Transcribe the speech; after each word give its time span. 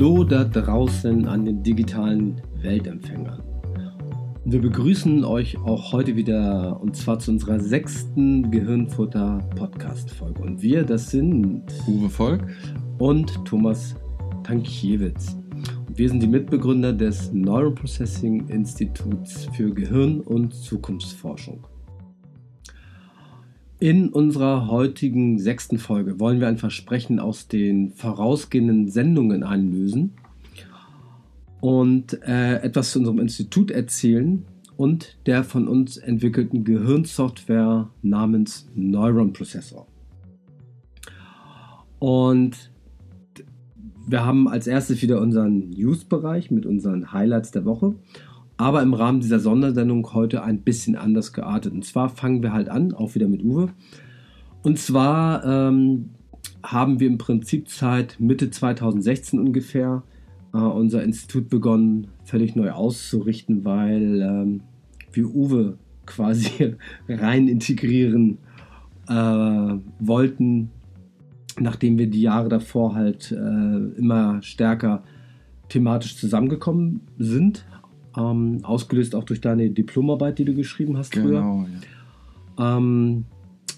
Hallo 0.00 0.24
da 0.24 0.44
draußen 0.44 1.28
an 1.28 1.44
den 1.44 1.62
digitalen 1.62 2.40
Weltempfängern. 2.62 3.42
Wir 4.46 4.58
begrüßen 4.58 5.26
euch 5.26 5.58
auch 5.58 5.92
heute 5.92 6.16
wieder 6.16 6.80
und 6.80 6.96
zwar 6.96 7.18
zu 7.18 7.32
unserer 7.32 7.60
sechsten 7.60 8.50
Gehirnfutter 8.50 9.46
Podcast 9.56 10.10
Folge. 10.10 10.40
Und 10.40 10.62
wir, 10.62 10.84
das 10.84 11.10
sind 11.10 11.64
Uwe 11.86 12.08
Volk 12.08 12.46
und 12.96 13.44
Thomas 13.44 13.94
Tankiewicz. 14.42 15.36
Wir 15.94 16.08
sind 16.08 16.22
die 16.22 16.28
Mitbegründer 16.28 16.94
des 16.94 17.30
Neuroprocessing 17.34 18.48
Instituts 18.48 19.48
für 19.52 19.70
Gehirn- 19.74 20.20
und 20.20 20.54
Zukunftsforschung. 20.54 21.66
In 23.80 24.10
unserer 24.10 24.66
heutigen 24.68 25.38
sechsten 25.38 25.78
Folge 25.78 26.20
wollen 26.20 26.38
wir 26.38 26.48
ein 26.48 26.58
Versprechen 26.58 27.18
aus 27.18 27.48
den 27.48 27.92
vorausgehenden 27.92 28.90
Sendungen 28.90 29.42
einlösen 29.42 30.12
und 31.62 32.22
äh, 32.22 32.56
etwas 32.56 32.92
zu 32.92 32.98
unserem 32.98 33.18
Institut 33.18 33.70
erzählen 33.70 34.44
und 34.76 35.16
der 35.24 35.44
von 35.44 35.66
uns 35.66 35.96
entwickelten 35.96 36.62
Gehirnsoftware 36.64 37.88
namens 38.02 38.68
Neuron 38.74 39.32
Processor. 39.32 39.86
Und 41.98 42.70
wir 44.06 44.26
haben 44.26 44.46
als 44.46 44.66
erstes 44.66 45.00
wieder 45.00 45.22
unseren 45.22 45.70
News-Bereich 45.70 46.50
mit 46.50 46.66
unseren 46.66 47.12
Highlights 47.14 47.50
der 47.50 47.64
Woche 47.64 47.94
aber 48.60 48.82
im 48.82 48.92
Rahmen 48.92 49.20
dieser 49.20 49.40
Sondersendung 49.40 50.12
heute 50.12 50.42
ein 50.42 50.60
bisschen 50.60 50.94
anders 50.94 51.32
geartet. 51.32 51.72
Und 51.72 51.82
zwar 51.86 52.10
fangen 52.10 52.42
wir 52.42 52.52
halt 52.52 52.68
an, 52.68 52.92
auch 52.92 53.14
wieder 53.14 53.26
mit 53.26 53.42
Uwe. 53.42 53.70
Und 54.62 54.78
zwar 54.78 55.42
ähm, 55.46 56.10
haben 56.62 57.00
wir 57.00 57.06
im 57.06 57.16
Prinzip 57.16 57.70
seit 57.70 58.20
Mitte 58.20 58.50
2016 58.50 59.40
ungefähr 59.40 60.02
äh, 60.52 60.58
unser 60.58 61.02
Institut 61.02 61.48
begonnen, 61.48 62.08
völlig 62.24 62.54
neu 62.54 62.72
auszurichten, 62.72 63.64
weil 63.64 64.20
ähm, 64.20 64.60
wir 65.10 65.34
Uwe 65.34 65.78
quasi 66.04 66.76
rein 67.08 67.48
integrieren 67.48 68.36
äh, 69.08 69.74
wollten, 70.00 70.68
nachdem 71.58 71.96
wir 71.96 72.10
die 72.10 72.20
Jahre 72.20 72.50
davor 72.50 72.94
halt 72.94 73.32
äh, 73.32 73.98
immer 73.98 74.42
stärker 74.42 75.02
thematisch 75.70 76.18
zusammengekommen 76.18 77.00
sind, 77.16 77.64
ähm, 78.16 78.60
ausgelöst 78.62 79.14
auch 79.14 79.24
durch 79.24 79.40
deine 79.40 79.70
Diplomarbeit, 79.70 80.38
die 80.38 80.44
du 80.44 80.54
geschrieben 80.54 80.96
hast 80.96 81.12
genau, 81.12 81.64
früher. 81.64 81.68
Ja. 82.58 82.76
Ähm, 82.76 83.24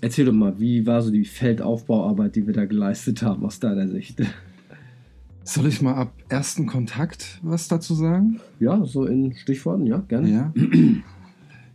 erzähl 0.01 0.25
doch 0.25 0.33
mal, 0.33 0.59
wie 0.59 0.87
war 0.87 1.03
so 1.03 1.11
die 1.11 1.25
Feldaufbauarbeit, 1.25 2.37
die 2.37 2.47
wir 2.47 2.55
da 2.55 2.65
geleistet 2.65 3.23
haben 3.23 3.45
aus 3.45 3.61
deiner 3.61 3.89
Sicht? 3.89 4.23
Soll 5.45 5.67
ich 5.67 5.83
mal 5.83 5.95
ab 5.95 6.13
ersten 6.29 6.67
Kontakt 6.67 7.41
was 7.43 7.67
dazu 7.69 7.95
sagen? 7.95 8.41
Ja, 8.61 8.85
so 8.85 9.07
in 9.07 9.35
Stichworten, 9.35 9.87
ja, 9.87 9.99
gerne. 9.99 10.31
Ja, 10.31 10.53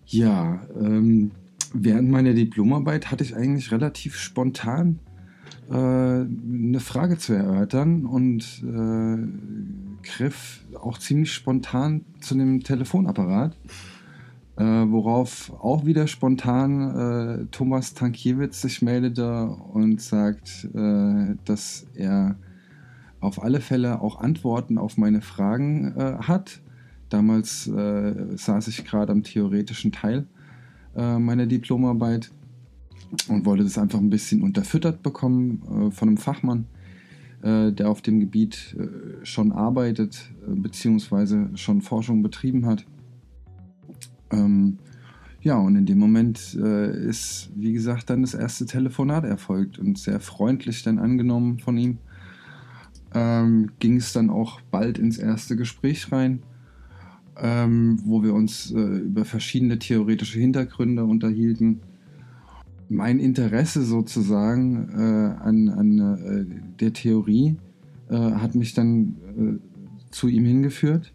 ja 0.06 0.62
ähm, 0.80 1.32
während 1.74 2.10
meiner 2.10 2.34
Diplomarbeit 2.34 3.12
hatte 3.12 3.24
ich 3.24 3.36
eigentlich 3.36 3.72
relativ 3.72 4.16
spontan 4.16 5.00
äh, 5.70 5.74
eine 5.74 6.80
Frage 6.80 7.18
zu 7.18 7.34
erörtern 7.34 8.06
und 8.06 8.64
äh, 8.64 9.18
griff 10.04 10.62
auch 10.80 10.98
ziemlich 10.98 11.34
spontan 11.34 12.06
zu 12.22 12.36
dem 12.36 12.64
Telefonapparat, 12.64 13.56
äh, 14.58 14.64
worauf 14.64 15.52
auch 15.62 15.86
wieder 15.86 16.08
spontan 16.08 16.96
äh, 16.96 17.46
Thomas 17.52 17.94
Tankiewicz 17.94 18.62
sich 18.62 18.82
meldete 18.82 19.48
und 19.48 20.02
sagt, 20.02 20.68
äh, 20.74 21.36
dass 21.46 21.86
er 21.94 22.36
auf 23.20 23.44
alle 23.44 23.60
Fälle 23.62 24.02
auch 24.02 24.20
Antworten 24.20 24.78
auf 24.78 24.98
meine 24.98 25.22
Fragen 25.22 25.96
hat. 26.22 26.62
Damals 27.10 27.64
saß 27.66 28.68
ich 28.68 28.86
gerade 28.86 29.12
am 29.12 29.24
theoretischen 29.24 29.92
Teil 29.92 30.28
meiner 30.94 31.48
Diplomarbeit 31.48 32.30
und 33.28 33.46
wollte 33.46 33.64
das 33.64 33.78
einfach 33.78 34.00
ein 34.00 34.10
bisschen 34.10 34.42
unterfüttert 34.42 35.04
bekommen 35.04 35.92
von 35.92 36.08
einem 36.08 36.18
Fachmann 36.18 36.66
äh, 37.42 37.72
der 37.72 37.90
auf 37.90 38.02
dem 38.02 38.20
Gebiet 38.20 38.76
äh, 38.80 39.26
schon 39.26 39.52
arbeitet, 39.52 40.32
äh, 40.48 40.56
beziehungsweise 40.56 41.50
schon 41.56 41.82
Forschung 41.82 42.24
betrieben 42.24 42.66
hat. 42.66 42.86
Ähm, 44.32 44.80
ja, 45.42 45.58
und 45.58 45.76
in 45.76 45.86
dem 45.86 46.00
Moment 46.00 46.58
äh, 46.60 47.08
ist, 47.08 47.52
wie 47.56 47.74
gesagt, 47.74 48.10
dann 48.10 48.22
das 48.22 48.34
erste 48.34 48.66
Telefonat 48.66 49.24
erfolgt 49.24 49.80
und 49.80 49.98
sehr 49.98 50.20
freundlich 50.20 50.84
dann 50.84 51.00
angenommen 51.00 51.60
von 51.60 51.78
ihm. 51.78 52.00
Ähm, 53.14 53.72
ging 53.80 53.98
es 53.98 54.12
dann 54.12 54.30
auch 54.30 54.60
bald 54.70 54.98
ins 54.98 55.18
erste 55.18 55.56
Gespräch 55.56 56.12
rein, 56.12 56.42
ähm, 57.38 58.00
wo 58.04 58.24
wir 58.24 58.34
uns 58.34 58.72
äh, 58.72 58.80
über 58.80 59.24
verschiedene 59.24 59.80
theoretische 59.80 60.40
Hintergründe 60.40 61.06
unterhielten 61.06 61.82
mein 62.90 63.20
Interesse 63.20 63.84
sozusagen 63.84 64.90
äh, 64.90 65.44
an, 65.44 65.70
an 65.70 66.00
äh, 66.00 66.80
der 66.80 66.94
Theorie 66.94 67.58
äh, 68.10 68.16
hat 68.16 68.56
mich 68.56 68.74
dann 68.74 69.16
äh, 69.38 70.12
zu 70.12 70.28
ihm 70.28 70.46
hingeführt 70.46 71.14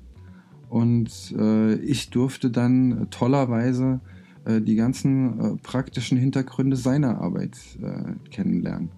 und 0.69 1.11
äh, 1.39 1.75
ich 1.77 2.11
durfte 2.11 2.51
dann 2.51 3.09
tollerweise 3.11 4.01
äh, 4.45 4.61
die 4.61 4.75
ganzen 4.75 5.59
praktischen 5.63 6.19
Hintergründe 6.19 6.77
seiner 6.77 7.21
Arbeit 7.21 7.57
kennenlernen. 8.31 8.91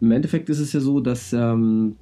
Im 0.00 0.10
Endeffekt 0.10 0.48
ist 0.48 0.60
es 0.60 0.72
ja 0.72 0.80
so, 0.80 1.00
dass 1.00 1.32
ähm, 1.32 1.96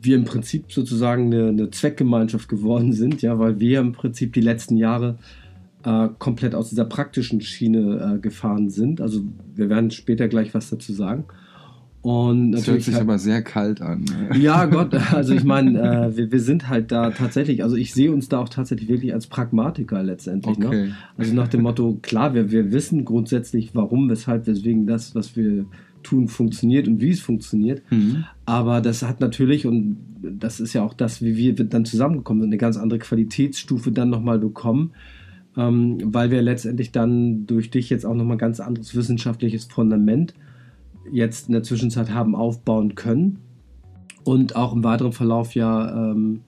wir 0.00 0.16
im 0.16 0.24
Prinzip 0.24 0.72
sozusagen 0.72 1.26
eine, 1.26 1.48
eine, 1.48 1.70
Zweckgemeinschaft 1.70 2.48
geworden 2.48 2.92
sind, 2.92 3.22
ja, 3.22 3.38
weil 3.38 3.60
wir 3.60 3.80
im 3.80 3.92
Prinzip 3.92 4.32
die 4.32 4.40
letzten 4.40 4.76
Jahre 4.76 5.18
äh, 5.86 6.08
komplett 6.18 6.54
aus 6.56 6.68
dieser 6.68 6.84
praktischen 6.84 7.40
Schiene 7.40 8.16
äh, 8.16 8.18
gefahren 8.18 8.70
sind. 8.70 9.00
Also 9.00 9.22
wir 9.54 9.68
werden 9.68 9.92
später 9.92 10.26
gleich 10.26 10.52
was 10.52 10.68
dazu 10.68 10.92
sagen. 10.92 11.24
Und 12.02 12.52
das 12.52 12.66
hört 12.66 12.82
sich 12.82 12.94
halt, 12.94 13.02
aber 13.02 13.18
sehr 13.18 13.42
kalt 13.42 13.80
an. 13.80 14.04
Ne? 14.04 14.38
Ja, 14.38 14.64
Gott, 14.66 14.94
also 15.12 15.32
ich 15.34 15.44
meine, 15.44 15.80
äh, 15.80 16.16
wir, 16.16 16.32
wir 16.32 16.40
sind 16.40 16.68
halt 16.68 16.90
da 16.90 17.10
tatsächlich, 17.10 17.62
also 17.62 17.76
ich 17.76 17.94
sehe 17.94 18.12
uns 18.12 18.28
da 18.28 18.38
auch 18.38 18.48
tatsächlich 18.48 18.88
wirklich 18.88 19.14
als 19.14 19.28
Pragmatiker 19.28 20.02
letztendlich. 20.02 20.58
Ne? 20.58 20.66
Okay. 20.66 20.86
Ne? 20.86 20.96
Also 21.16 21.34
nach 21.34 21.48
dem 21.48 21.62
Motto, 21.62 21.98
klar, 22.02 22.34
wir, 22.34 22.50
wir 22.50 22.72
wissen 22.72 23.04
grundsätzlich, 23.04 23.74
warum, 23.74 24.08
weshalb, 24.08 24.46
weswegen 24.46 24.86
das, 24.86 25.14
was 25.14 25.36
wir 25.36 25.66
tun, 26.02 26.28
funktioniert 26.28 26.86
und 26.88 27.00
wie 27.00 27.10
es 27.10 27.20
funktioniert. 27.20 27.82
Mhm. 27.90 28.24
Aber 28.44 28.80
das 28.80 29.02
hat 29.02 29.20
natürlich, 29.20 29.66
und 29.66 29.98
das 30.22 30.60
ist 30.60 30.72
ja 30.72 30.82
auch 30.82 30.94
das, 30.94 31.22
wie 31.22 31.36
wir 31.36 31.54
dann 31.54 31.84
zusammengekommen 31.84 32.42
sind, 32.42 32.50
eine 32.50 32.58
ganz 32.58 32.76
andere 32.76 32.98
Qualitätsstufe 32.98 33.90
dann 33.92 34.10
nochmal 34.10 34.38
bekommen 34.38 34.92
ähm, 35.56 35.98
weil 36.04 36.30
wir 36.30 36.42
letztendlich 36.42 36.92
dann 36.92 37.46
durch 37.46 37.70
dich 37.70 37.90
jetzt 37.90 38.04
auch 38.04 38.14
nochmal 38.14 38.36
ganz 38.36 38.60
anderes 38.60 38.94
wissenschaftliches 38.94 39.64
Fundament 39.64 40.34
jetzt 41.10 41.48
in 41.48 41.52
der 41.52 41.62
Zwischenzeit 41.62 42.10
haben 42.10 42.34
aufbauen 42.34 42.94
können 42.94 43.38
und 44.24 44.56
auch 44.56 44.74
im 44.74 44.84
weiteren 44.84 45.12
Verlauf 45.12 45.54
ja 45.54 46.10
ähm, 46.10 46.40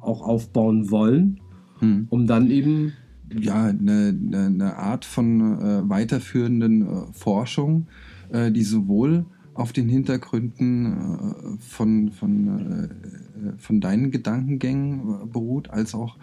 auch 0.00 0.22
aufbauen 0.22 0.90
wollen, 0.90 1.40
hm. 1.78 2.06
um 2.10 2.26
dann 2.26 2.50
eben 2.50 2.92
ja 3.34 3.66
eine, 3.66 4.16
eine 4.32 4.76
Art 4.76 5.04
von 5.04 5.60
äh, 5.60 5.88
weiterführenden 5.88 6.82
äh, 6.82 7.12
Forschung, 7.12 7.86
äh, 8.30 8.50
die 8.50 8.62
sowohl 8.62 9.24
auf 9.54 9.72
den 9.72 9.88
Hintergründen 9.88 10.86
äh, 10.86 11.58
von, 11.60 12.10
von, 12.10 12.48
äh, 12.48 13.58
von 13.58 13.80
deinen 13.80 14.10
Gedankengängen 14.10 15.00
äh, 15.00 15.26
beruht, 15.26 15.70
als 15.70 15.94
auch 15.94 16.16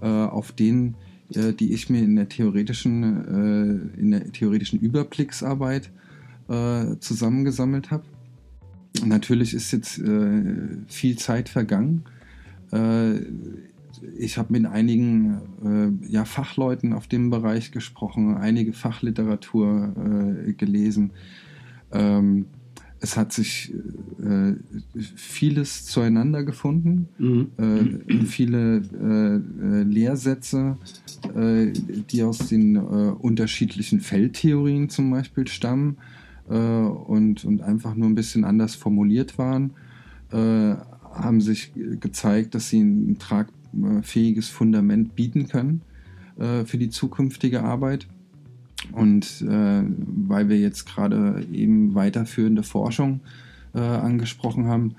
auf 0.00 0.52
den 0.52 0.96
äh, 1.36 1.52
die 1.52 1.72
ich 1.72 1.90
mir 1.90 2.02
in 2.02 2.16
der 2.16 2.28
theoretischen, 2.28 3.92
äh, 3.96 4.00
in 4.00 4.10
der 4.10 4.32
theoretischen 4.32 4.78
Überblicksarbeit 4.80 5.90
äh, 6.48 6.96
zusammengesammelt 7.00 7.90
habe. 7.90 8.04
Natürlich 9.04 9.54
ist 9.54 9.72
jetzt 9.72 10.00
viel 10.86 11.18
Zeit 11.18 11.48
vergangen. 11.48 12.04
ich 14.16 14.38
habe 14.38 14.52
mit 14.52 14.66
einigen 14.66 15.98
ja, 16.08 16.24
Fachleuten 16.24 16.92
auf 16.92 17.08
dem 17.08 17.28
Bereich 17.28 17.72
gesprochen, 17.72 18.36
einige 18.36 18.72
Fachliteratur 18.72 20.54
gelesen. 20.56 21.10
Ähm, 21.90 22.46
es 23.04 23.18
hat 23.18 23.34
sich 23.34 23.70
äh, 24.22 24.54
vieles 25.14 25.84
zueinander 25.84 26.42
gefunden, 26.42 27.08
mhm. 27.18 27.50
äh, 27.58 28.24
viele 28.24 28.78
äh, 28.78 29.82
Lehrsätze, 29.82 30.78
äh, 31.34 31.70
die 32.10 32.22
aus 32.22 32.38
den 32.48 32.76
äh, 32.76 32.78
unterschiedlichen 32.78 34.00
Feldtheorien 34.00 34.88
zum 34.88 35.10
Beispiel 35.10 35.46
stammen 35.48 35.98
äh, 36.48 36.54
und, 36.56 37.44
und 37.44 37.60
einfach 37.60 37.94
nur 37.94 38.08
ein 38.08 38.14
bisschen 38.14 38.44
anders 38.44 38.74
formuliert 38.74 39.38
waren, 39.38 39.72
haben 40.32 41.40
sich 41.40 41.70
gezeigt, 42.00 42.56
dass 42.56 42.68
sie 42.68 42.80
ein 42.80 43.18
tragfähiges 43.20 44.48
Fundament 44.48 45.14
bieten 45.14 45.46
können 45.46 45.82
für 46.36 46.76
die 46.76 46.88
zukünftige 46.88 47.62
Arbeit. 47.62 48.08
Und 48.92 49.42
äh, 49.42 49.82
weil 50.28 50.48
wir 50.48 50.58
jetzt 50.58 50.84
gerade 50.86 51.44
eben 51.52 51.94
weiterführende 51.94 52.62
Forschung 52.62 53.20
äh, 53.74 53.80
angesprochen 53.80 54.66
haben, 54.66 54.94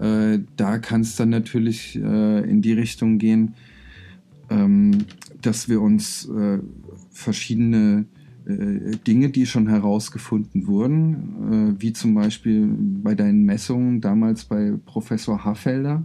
Äh, 0.00 0.40
da 0.56 0.78
kann 0.78 1.02
es 1.02 1.16
dann 1.16 1.28
natürlich 1.28 1.94
äh, 1.96 2.50
in 2.50 2.62
die 2.62 2.72
Richtung 2.72 3.18
gehen, 3.18 3.54
ähm, 4.48 5.04
dass 5.42 5.68
wir 5.68 5.82
uns 5.82 6.26
äh, 6.26 6.58
verschiedene 7.10 8.06
äh, 8.46 8.96
Dinge, 9.06 9.28
die 9.28 9.44
schon 9.44 9.68
herausgefunden 9.68 10.66
wurden, 10.66 11.76
wie 11.78 11.92
zum 11.92 12.14
Beispiel 12.14 12.66
bei 13.02 13.14
deinen 13.14 13.44
Messungen 13.44 14.00
damals 14.00 14.46
bei 14.46 14.72
Professor 14.86 15.44
Hafelder, 15.44 16.02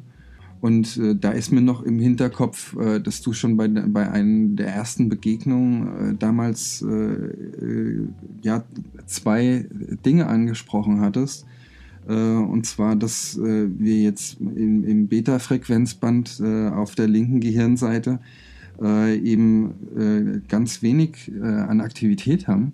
und 0.65 0.97
äh, 0.97 1.15
da 1.15 1.29
ist 1.29 1.51
mir 1.51 1.61
noch 1.61 1.83
im 1.83 1.99
Hinterkopf, 1.99 2.75
äh, 2.75 2.99
dass 2.99 3.21
du 3.21 3.33
schon 3.33 3.55
bei, 3.55 3.67
bei 3.67 4.09
einer 4.09 4.55
der 4.55 4.69
ersten 4.69 5.09
Begegnungen 5.09 6.13
äh, 6.13 6.15
damals 6.17 6.81
äh, 6.81 6.87
äh, 6.87 8.07
ja, 8.41 8.63
zwei 9.05 9.67
Dinge 10.03 10.25
angesprochen 10.25 11.01
hattest. 11.01 11.45
Äh, 12.07 12.13
und 12.13 12.65
zwar, 12.65 12.95
dass 12.95 13.37
wir 13.39 14.01
jetzt 14.01 14.41
im, 14.41 14.83
im 14.85 15.07
Beta-Frequenzband 15.07 16.41
auf 16.73 16.95
der 16.95 17.07
linken 17.09 17.41
Gehirnseite 17.41 18.19
eben 18.81 20.41
ganz 20.49 20.81
wenig 20.81 21.31
an 21.41 21.79
Aktivität 21.79 22.47
haben 22.47 22.73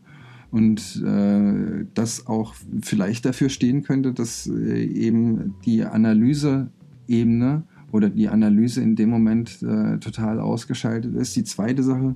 und 0.50 1.04
äh, 1.06 1.86
das 1.94 2.26
auch 2.28 2.56
vielleicht 2.82 3.26
dafür 3.26 3.50
stehen 3.50 3.84
könnte, 3.84 4.14
dass 4.14 4.48
äh, 4.48 4.84
eben 4.84 5.56
die 5.66 5.84
Analyseebene 5.84 7.64
oder 7.92 8.10
die 8.10 8.30
Analyse 8.30 8.82
in 8.82 8.96
dem 8.96 9.10
Moment 9.10 9.62
äh, 9.62 9.98
total 9.98 10.40
ausgeschaltet 10.40 11.16
ist. 11.16 11.36
Die 11.36 11.44
zweite 11.44 11.84
Sache, 11.84 12.16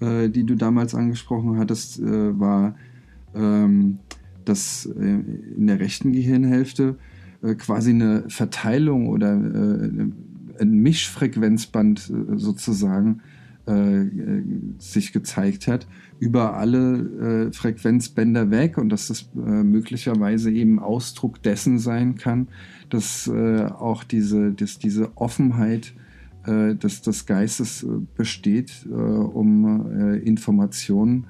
äh, 0.00 0.28
die 0.28 0.44
du 0.44 0.54
damals 0.54 0.94
angesprochen 0.94 1.58
hattest, 1.58 2.00
äh, 2.00 2.38
war, 2.38 2.74
ähm, 3.34 3.98
dass 4.44 4.86
äh, 4.86 5.18
in 5.56 5.66
der 5.66 5.80
rechten 5.80 6.12
Gehirnhälfte 6.12 6.96
äh, 7.42 7.54
quasi 7.54 7.90
eine 7.90 8.24
Verteilung 8.28 9.08
oder 9.08 9.32
äh, 9.32 10.60
ein 10.60 10.70
Mischfrequenzband 10.70 12.12
sozusagen 12.36 13.20
sich 14.78 15.12
gezeigt 15.14 15.68
hat 15.68 15.86
über 16.18 16.58
alle 16.58 17.50
Frequenzbänder 17.52 18.50
weg 18.50 18.76
und 18.76 18.90
dass 18.90 19.08
das 19.08 19.30
möglicherweise 19.34 20.50
eben 20.50 20.78
Ausdruck 20.78 21.42
dessen 21.42 21.78
sein 21.78 22.16
kann, 22.16 22.48
dass 22.90 23.26
äh, 23.26 23.64
auch 23.64 24.04
diese, 24.04 24.52
dass 24.52 24.78
diese 24.78 25.16
Offenheit 25.16 25.94
äh, 26.46 26.74
des, 26.74 27.02
des 27.02 27.26
Geistes 27.26 27.82
äh, 27.82 27.88
besteht, 28.16 28.86
äh, 28.88 28.92
um 28.92 29.90
äh, 29.90 30.18
Informationen, 30.18 31.26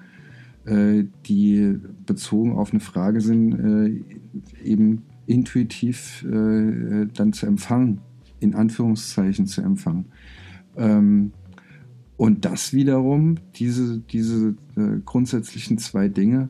äh, 0.65 1.05
die 1.27 1.79
bezogen 2.07 2.53
auf 2.53 2.73
eine 2.73 2.81
Frage 2.81 3.21
sind, 3.21 4.05
eben 4.63 5.03
intuitiv 5.27 6.25
dann 6.29 7.33
zu 7.33 7.47
empfangen, 7.47 8.01
in 8.41 8.55
Anführungszeichen 8.55 9.47
zu 9.47 9.63
empfangen. 9.63 10.07
Ähm, 10.77 11.33
und 12.17 12.45
das 12.45 12.73
wiederum, 12.73 13.37
diese, 13.57 13.99
diese 13.99 14.55
grundsätzlichen 15.05 15.79
zwei 15.79 16.09
Dinge, 16.09 16.49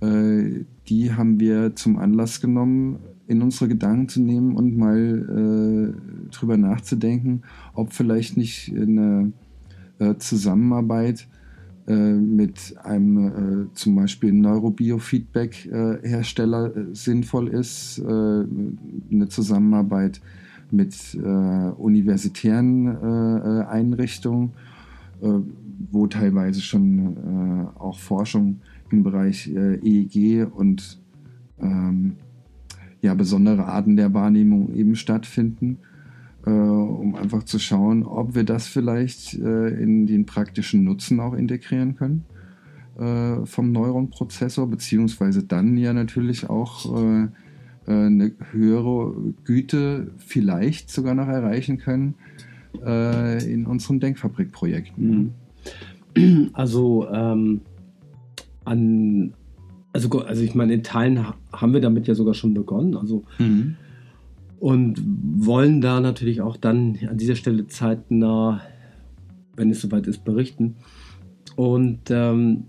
die 0.00 1.12
haben 1.12 1.40
wir 1.40 1.76
zum 1.76 1.98
Anlass 1.98 2.40
genommen, 2.40 3.00
in 3.30 3.40
unsere 3.42 3.68
Gedanken 3.68 4.08
zu 4.08 4.20
nehmen 4.20 4.56
und 4.56 4.76
mal 4.76 4.98
äh, 4.98 5.92
drüber 6.34 6.56
nachzudenken, 6.56 7.42
ob 7.74 7.92
vielleicht 7.92 8.36
nicht 8.36 8.72
eine 8.74 9.30
äh, 10.00 10.16
Zusammenarbeit 10.16 11.28
äh, 11.86 12.14
mit 12.14 12.74
einem 12.82 13.28
äh, 13.28 13.66
zum 13.74 13.94
Beispiel 13.94 14.32
Neurobiofeedback-Hersteller 14.32 16.76
äh, 16.76 16.86
sinnvoll 16.92 17.46
ist, 17.48 18.00
äh, 18.00 18.04
eine 18.04 19.28
Zusammenarbeit 19.28 20.20
mit 20.72 21.16
universitären 21.16 22.86
Einrichtungen, 23.66 24.52
wo 25.20 26.06
teilweise 26.06 26.60
schon 26.60 27.68
auch 27.78 27.98
Forschung 27.98 28.60
im 28.90 29.02
Bereich 29.02 29.48
EEG 29.48 30.46
und 30.52 31.00
ähm, 31.60 32.16
ja, 33.02 33.14
besondere 33.14 33.66
Arten 33.66 33.96
der 33.96 34.12
Wahrnehmung 34.12 34.74
eben 34.74 34.94
stattfinden, 34.94 35.78
äh, 36.46 36.50
um 36.50 37.14
einfach 37.14 37.44
zu 37.44 37.58
schauen, 37.58 38.02
ob 38.04 38.34
wir 38.34 38.44
das 38.44 38.66
vielleicht 38.66 39.34
äh, 39.34 39.68
in 39.68 40.06
den 40.06 40.26
praktischen 40.26 40.84
Nutzen 40.84 41.20
auch 41.20 41.34
integrieren 41.34 41.96
können 41.96 42.24
äh, 42.98 43.46
vom 43.46 43.72
Neuronprozessor, 43.72 44.68
beziehungsweise 44.68 45.44
dann 45.44 45.76
ja 45.76 45.92
natürlich 45.92 46.50
auch 46.50 46.96
äh, 46.96 47.24
äh, 47.24 47.28
eine 47.86 48.32
höhere 48.52 49.14
Güte 49.44 50.12
vielleicht 50.18 50.90
sogar 50.90 51.14
noch 51.14 51.28
erreichen 51.28 51.78
können 51.78 52.14
äh, 52.84 53.52
in 53.52 53.66
unseren 53.66 54.00
Denkfabrikprojekten. 54.00 55.32
Mhm. 56.16 56.50
Also 56.54 57.08
ähm, 57.08 57.60
an 58.64 59.34
also, 59.92 60.08
also 60.20 60.42
ich 60.42 60.54
meine, 60.54 60.74
in 60.74 60.82
Teilen 60.82 61.26
haben 61.52 61.72
wir 61.72 61.80
damit 61.80 62.06
ja 62.06 62.14
sogar 62.14 62.34
schon 62.34 62.54
begonnen. 62.54 62.96
Also 62.96 63.24
mhm. 63.38 63.76
und 64.58 65.02
wollen 65.36 65.80
da 65.80 66.00
natürlich 66.00 66.40
auch 66.40 66.56
dann 66.56 66.98
an 67.08 67.18
dieser 67.18 67.34
Stelle 67.34 67.66
zeitnah, 67.66 68.60
wenn 69.56 69.70
es 69.70 69.80
soweit 69.80 70.06
ist, 70.06 70.24
berichten. 70.24 70.76
Und 71.56 72.10
ähm, 72.10 72.64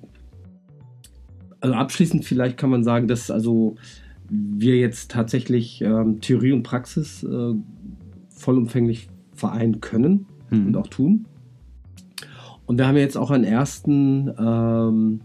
also 1.60 1.76
abschließend 1.76 2.26
vielleicht 2.26 2.58
kann 2.58 2.72
man 2.72 2.84
sagen, 2.84 3.08
dass 3.08 3.30
also 3.30 3.76
wir 4.30 4.78
jetzt 4.78 5.12
tatsächlich 5.12 5.82
ähm, 5.82 6.22
Theorie 6.22 6.54
und 6.54 6.64
Praxis 6.64 7.24
äh, 7.24 7.54
vollumfänglich 8.30 9.10
vereinen 9.42 9.82
können 9.82 10.28
mhm. 10.50 10.68
und 10.68 10.78
auch 10.78 10.88
tun. 10.88 11.26
Und 12.66 12.78
wir 12.78 12.88
haben 12.88 12.96
jetzt 12.96 13.18
auch 13.18 13.32
einen 13.32 13.44
ersten 13.44 14.32
ähm, 14.40 15.22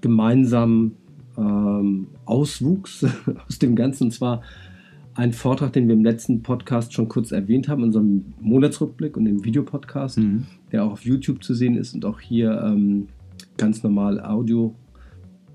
gemeinsamen 0.00 0.94
ähm, 1.36 2.08
Auswuchs 2.24 3.04
aus 3.48 3.58
dem 3.58 3.74
Ganzen. 3.74 4.04
Und 4.04 4.10
zwar 4.12 4.42
ein 5.14 5.32
Vortrag, 5.32 5.72
den 5.72 5.88
wir 5.88 5.94
im 5.94 6.04
letzten 6.04 6.42
Podcast 6.42 6.92
schon 6.92 7.08
kurz 7.08 7.32
erwähnt 7.32 7.68
haben, 7.68 7.80
in 7.80 7.86
unserem 7.86 8.24
Monatsrückblick 8.40 9.16
und 9.16 9.26
im 9.26 9.44
Videopodcast, 9.44 10.18
mhm. 10.18 10.46
der 10.70 10.84
auch 10.84 10.92
auf 10.92 11.04
YouTube 11.04 11.42
zu 11.42 11.54
sehen 11.54 11.76
ist 11.76 11.94
und 11.94 12.04
auch 12.04 12.20
hier 12.20 12.62
ähm, 12.64 13.08
ganz 13.56 13.82
normal 13.82 14.20
Audio 14.20 14.74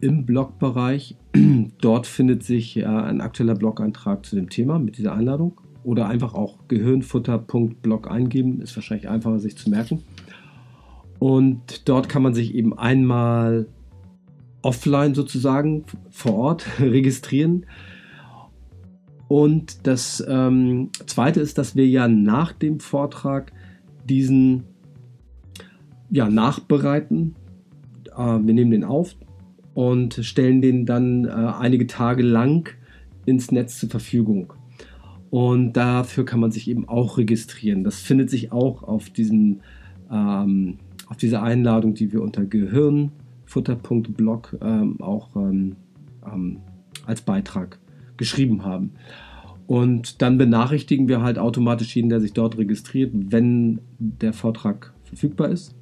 im 0.00 0.26
Blogbereich 0.26 1.16
Dort 1.80 2.06
findet 2.06 2.42
sich 2.42 2.76
äh, 2.76 2.84
ein 2.84 3.20
aktueller 3.20 3.54
Blog-Eintrag 3.54 4.24
zu 4.24 4.36
dem 4.36 4.48
Thema 4.48 4.78
mit 4.78 4.98
dieser 4.98 5.14
Einladung. 5.14 5.60
Oder 5.82 6.08
einfach 6.08 6.34
auch 6.34 6.58
gehirnfutter.blog 6.68 8.10
eingeben, 8.10 8.62
ist 8.62 8.74
wahrscheinlich 8.74 9.08
einfacher 9.08 9.38
sich 9.38 9.58
zu 9.58 9.68
merken. 9.68 10.02
Und 11.18 11.88
dort 11.88 12.08
kann 12.08 12.22
man 12.22 12.34
sich 12.34 12.54
eben 12.54 12.78
einmal 12.78 13.66
offline 14.62 15.14
sozusagen 15.14 15.84
vor 16.10 16.34
Ort 16.34 16.66
registrieren. 16.80 17.66
Und 19.34 19.88
das 19.88 20.24
ähm, 20.28 20.90
Zweite 21.06 21.40
ist, 21.40 21.58
dass 21.58 21.74
wir 21.74 21.88
ja 21.88 22.06
nach 22.06 22.52
dem 22.52 22.78
Vortrag 22.78 23.50
diesen 24.08 24.62
ja, 26.08 26.30
nachbereiten. 26.30 27.34
Äh, 28.16 28.16
wir 28.16 28.54
nehmen 28.54 28.70
den 28.70 28.84
auf, 28.84 29.16
und 29.74 30.20
stellen 30.22 30.62
den 30.62 30.86
dann 30.86 31.24
äh, 31.24 31.30
einige 31.30 31.88
Tage 31.88 32.22
lang 32.22 32.76
ins 33.26 33.50
Netz 33.50 33.80
zur 33.80 33.90
Verfügung. 33.90 34.52
Und 35.30 35.72
dafür 35.72 36.24
kann 36.24 36.38
man 36.38 36.52
sich 36.52 36.70
eben 36.70 36.88
auch 36.88 37.18
registrieren. 37.18 37.82
Das 37.82 37.98
findet 37.98 38.30
sich 38.30 38.52
auch 38.52 38.84
auf, 38.84 39.10
diesem, 39.10 39.62
ähm, 40.12 40.78
auf 41.08 41.16
dieser 41.16 41.42
Einladung, 41.42 41.94
die 41.94 42.12
wir 42.12 42.22
unter 42.22 42.44
gehirnfutter.blog 42.44 44.58
ähm, 44.62 45.00
auch 45.00 45.34
ähm, 45.34 45.74
ähm, 46.24 46.58
als 47.04 47.22
Beitrag 47.22 47.80
geschrieben 48.16 48.64
haben. 48.64 48.92
Und 49.66 50.20
dann 50.20 50.36
benachrichtigen 50.36 51.08
wir 51.08 51.22
halt 51.22 51.38
automatisch 51.38 51.96
jeden, 51.96 52.10
der 52.10 52.20
sich 52.20 52.32
dort 52.32 52.58
registriert, 52.58 53.12
wenn 53.14 53.80
der 53.98 54.32
Vortrag 54.32 54.92
verfügbar 55.04 55.48
ist. 55.48 55.74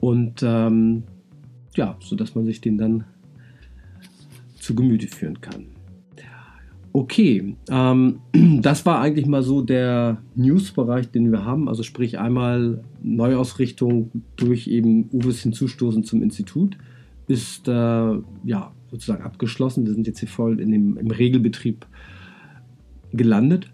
Und 0.00 0.42
ähm, 0.42 1.04
ja, 1.76 1.96
sodass 2.00 2.34
man 2.34 2.44
sich 2.44 2.60
den 2.60 2.76
dann 2.76 3.04
zu 4.56 4.74
Gemüte 4.74 5.06
führen 5.06 5.40
kann. 5.40 5.66
Okay, 6.92 7.56
ähm, 7.70 8.20
das 8.60 8.84
war 8.84 9.00
eigentlich 9.00 9.26
mal 9.26 9.42
so 9.42 9.62
der 9.62 10.18
News-Bereich, 10.34 11.10
den 11.10 11.32
wir 11.32 11.44
haben. 11.44 11.68
Also 11.68 11.82
sprich 11.82 12.18
einmal 12.18 12.84
Neuausrichtung 13.02 14.10
durch 14.36 14.66
eben 14.66 15.08
Uwes 15.10 15.40
Hinzustoßen 15.40 16.04
zum 16.04 16.22
Institut 16.22 16.76
ist 17.28 17.66
äh, 17.68 17.72
ja 17.72 18.72
sozusagen 18.92 19.24
abgeschlossen. 19.24 19.86
Wir 19.86 19.94
sind 19.94 20.06
jetzt 20.06 20.20
hier 20.20 20.28
voll 20.28 20.60
in 20.60 20.70
dem, 20.70 20.96
im 20.96 21.10
Regelbetrieb 21.10 21.86
gelandet. 23.12 23.70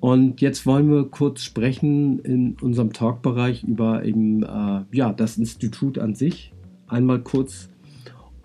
Und 0.00 0.40
jetzt 0.40 0.66
wollen 0.66 0.90
wir 0.90 1.04
kurz 1.04 1.44
sprechen 1.44 2.18
in 2.20 2.56
unserem 2.60 2.92
Talkbereich 2.92 3.62
über 3.62 4.04
eben 4.04 4.42
äh, 4.42 4.80
ja, 4.90 5.12
das 5.12 5.38
Institut 5.38 5.98
an 5.98 6.16
sich. 6.16 6.52
Einmal 6.88 7.20
kurz 7.20 7.70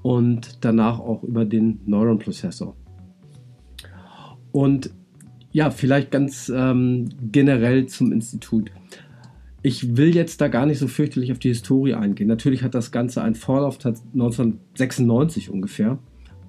und 0.04 0.60
danach 0.62 1.00
auch 1.00 1.24
über 1.24 1.46
den 1.46 1.80
Neuron-Prozessor. 1.86 2.76
Und 4.52 4.92
ja, 5.52 5.72
vielleicht 5.72 6.12
ganz 6.12 6.52
ähm, 6.54 7.10
generell 7.32 7.88
zum 7.88 8.12
Institut. 8.12 8.70
Ich 9.64 9.98
will 9.98 10.16
jetzt 10.16 10.40
da 10.40 10.50
gar 10.50 10.66
nicht 10.68 10.78
so 10.78 10.88
fürchterlich 10.88 11.32
auf 11.32 11.40
die 11.40 11.50
Historie 11.50 11.96
eingehen. 11.96 12.28
Natürlich 12.28 12.62
hat 12.62 12.76
das 12.76 12.92
Ganze 12.92 13.24
einen 13.24 13.36
Vorlauf 13.36 13.80
seit 13.82 13.98
1996 14.14 15.50
ungefähr 15.50 15.98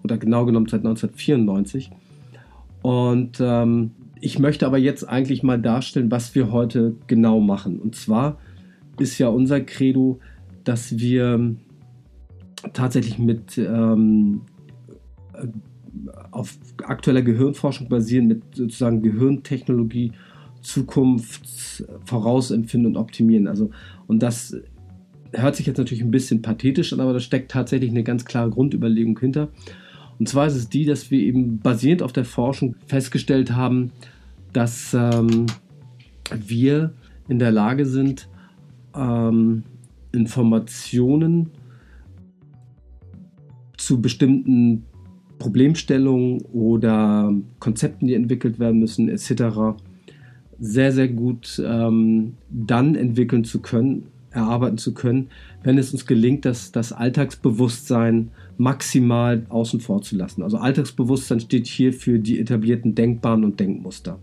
oder 0.08 0.18
genau 0.18 0.44
genommen 0.46 0.66
seit 0.66 0.80
1994. 0.80 1.90
Und 2.82 3.38
ähm, 3.40 3.92
ich 4.20 4.38
möchte 4.38 4.66
aber 4.66 4.78
jetzt 4.78 5.04
eigentlich 5.04 5.42
mal 5.42 5.60
darstellen, 5.60 6.10
was 6.10 6.34
wir 6.34 6.50
heute 6.50 6.94
genau 7.06 7.40
machen. 7.40 7.78
Und 7.78 7.94
zwar 7.94 8.38
ist 8.98 9.18
ja 9.18 9.28
unser 9.28 9.60
Credo, 9.60 10.18
dass 10.64 10.98
wir 10.98 11.56
tatsächlich 12.72 13.18
mit 13.18 13.58
ähm, 13.58 14.42
auf 16.30 16.58
aktueller 16.84 17.22
Gehirnforschung 17.22 17.88
basieren, 17.88 18.26
mit 18.26 18.42
sozusagen 18.54 19.02
Gehirntechnologie 19.02 20.12
Zukunft 20.60 21.84
vorausempfinden 22.04 22.94
und 22.94 23.00
optimieren. 23.00 23.46
Also, 23.46 23.70
und 24.06 24.22
das 24.22 24.56
hört 25.32 25.56
sich 25.56 25.66
jetzt 25.66 25.78
natürlich 25.78 26.02
ein 26.02 26.10
bisschen 26.10 26.42
pathetisch 26.42 26.92
an, 26.92 27.00
aber 27.00 27.12
da 27.12 27.20
steckt 27.20 27.50
tatsächlich 27.50 27.90
eine 27.90 28.02
ganz 28.02 28.24
klare 28.24 28.50
Grundüberlegung 28.50 29.18
hinter. 29.18 29.48
Und 30.18 30.28
zwar 30.28 30.46
ist 30.46 30.56
es 30.56 30.68
die, 30.68 30.84
dass 30.84 31.10
wir 31.10 31.20
eben 31.20 31.58
basierend 31.58 32.02
auf 32.02 32.12
der 32.12 32.24
Forschung 32.24 32.74
festgestellt 32.86 33.52
haben, 33.52 33.92
dass 34.52 34.94
ähm, 34.94 35.46
wir 36.34 36.92
in 37.28 37.38
der 37.38 37.52
Lage 37.52 37.86
sind, 37.86 38.28
ähm, 38.96 39.62
Informationen 40.12 41.50
zu 43.76 44.00
bestimmten 44.00 44.84
Problemstellungen 45.38 46.42
oder 46.52 47.32
Konzepten, 47.60 48.06
die 48.06 48.14
entwickelt 48.14 48.58
werden 48.58 48.80
müssen, 48.80 49.08
etc., 49.08 49.78
sehr, 50.60 50.90
sehr 50.90 51.06
gut 51.06 51.62
ähm, 51.64 52.34
dann 52.50 52.96
entwickeln 52.96 53.44
zu 53.44 53.60
können, 53.60 54.08
erarbeiten 54.30 54.78
zu 54.78 54.94
können, 54.94 55.28
wenn 55.62 55.78
es 55.78 55.92
uns 55.92 56.06
gelingt, 56.06 56.44
das, 56.44 56.72
das 56.72 56.92
Alltagsbewusstsein 56.92 58.30
maximal 58.56 59.46
außen 59.48 59.80
vor 59.80 60.02
zu 60.02 60.16
lassen. 60.16 60.42
Also 60.42 60.58
Alltagsbewusstsein 60.58 61.40
steht 61.40 61.66
hier 61.66 61.92
für 61.92 62.18
die 62.18 62.38
etablierten 62.38 62.94
Denkbahnen 62.94 63.44
und 63.44 63.60
Denkmuster. 63.60 64.18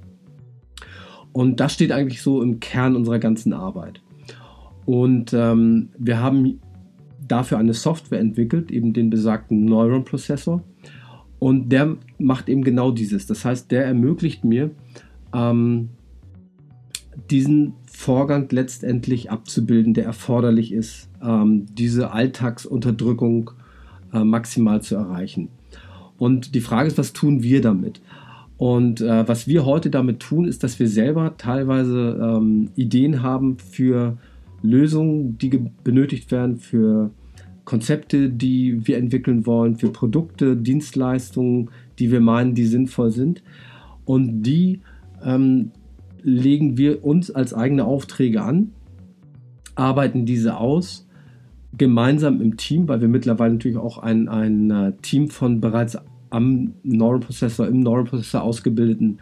Und 1.31 1.59
das 1.59 1.73
steht 1.73 1.91
eigentlich 1.91 2.21
so 2.21 2.41
im 2.41 2.59
Kern 2.59 2.95
unserer 2.95 3.19
ganzen 3.19 3.51
Arbeit. 3.51 4.01
Und 4.85 5.33
ähm, 5.33 5.89
wir 5.97 6.19
haben 6.21 6.59
dafür 7.27 7.57
eine 7.57 7.73
Software 7.73 8.19
entwickelt, 8.19 8.71
eben 8.71 8.93
den 8.93 9.09
besagten 9.09 9.65
Neuron-Prozessor. 9.65 10.63
Und 11.39 11.69
der 11.69 11.97
macht 12.17 12.47
eben 12.47 12.63
genau 12.63 12.91
dieses. 12.91 13.25
Das 13.25 13.43
heißt, 13.43 13.71
der 13.71 13.85
ermöglicht 13.85 14.45
mir, 14.45 14.71
ähm, 15.33 15.89
diesen 17.29 17.73
Vorgang 17.95 18.47
letztendlich 18.51 19.31
abzubilden, 19.31 19.93
der 19.93 20.05
erforderlich 20.05 20.71
ist, 20.71 21.09
ähm, 21.23 21.65
diese 21.73 22.11
Alltagsunterdrückung 22.11 23.51
äh, 24.13 24.23
maximal 24.23 24.81
zu 24.81 24.95
erreichen. 24.95 25.47
Und 26.17 26.55
die 26.55 26.61
Frage 26.61 26.87
ist, 26.87 26.97
was 26.97 27.13
tun 27.13 27.41
wir 27.41 27.61
damit? 27.61 28.01
Und 28.57 29.01
äh, 29.01 29.27
was 29.27 29.47
wir 29.47 29.65
heute 29.65 29.89
damit 29.89 30.19
tun, 30.19 30.45
ist, 30.45 30.63
dass 30.63 30.79
wir 30.79 30.87
selber 30.87 31.35
teilweise 31.37 32.19
ähm, 32.21 32.69
Ideen 32.75 33.21
haben 33.21 33.57
für 33.57 34.17
Lösungen, 34.61 35.37
die 35.37 35.59
benötigt 35.83 36.31
werden, 36.31 36.57
für 36.57 37.11
Konzepte, 37.63 38.29
die 38.29 38.87
wir 38.87 38.97
entwickeln 38.97 39.45
wollen, 39.45 39.75
für 39.75 39.89
Produkte, 39.89 40.55
Dienstleistungen, 40.55 41.69
die 41.97 42.11
wir 42.11 42.19
meinen, 42.19 42.55
die 42.55 42.65
sinnvoll 42.65 43.11
sind. 43.11 43.41
Und 44.05 44.43
die 44.43 44.81
ähm, 45.23 45.71
legen 46.25 46.77
wir 46.77 47.05
uns 47.05 47.29
als 47.29 47.53
eigene 47.53 47.85
Aufträge 47.85 48.41
an, 48.41 48.71
arbeiten 49.75 50.25
diese 50.25 50.57
aus, 50.57 51.07
gemeinsam 51.77 52.41
im 52.41 52.57
Team, 52.57 52.87
weil 52.87 53.01
wir 53.01 53.07
mittlerweile 53.07 53.53
natürlich 53.53 53.77
auch 53.77 53.99
ein, 53.99 54.27
ein 54.27 54.71
äh, 54.71 54.93
Team 55.01 55.29
von 55.29 55.61
bereits 55.61 55.97
am 56.29 56.73
Neural 56.83 57.19
Processor, 57.19 57.67
im 57.67 57.81
Neural 57.81 58.05
Processor 58.05 58.41
ausgebildeten 58.41 59.19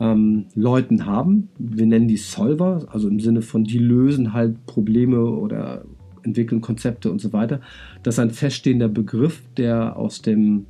ähm, 0.00 0.46
Leuten 0.54 1.06
haben. 1.06 1.48
Wir 1.58 1.86
nennen 1.86 2.08
die 2.08 2.16
Solver, 2.16 2.86
also 2.90 3.08
im 3.08 3.20
Sinne 3.20 3.42
von, 3.42 3.64
die 3.64 3.78
lösen 3.78 4.32
halt 4.32 4.66
Probleme 4.66 5.22
oder 5.22 5.84
entwickeln 6.22 6.60
Konzepte 6.60 7.10
und 7.10 7.20
so 7.20 7.32
weiter. 7.32 7.60
Das 8.02 8.16
ist 8.16 8.18
ein 8.18 8.30
feststehender 8.30 8.88
Begriff, 8.88 9.42
der 9.56 9.96
aus 9.96 10.22
dem 10.22 10.66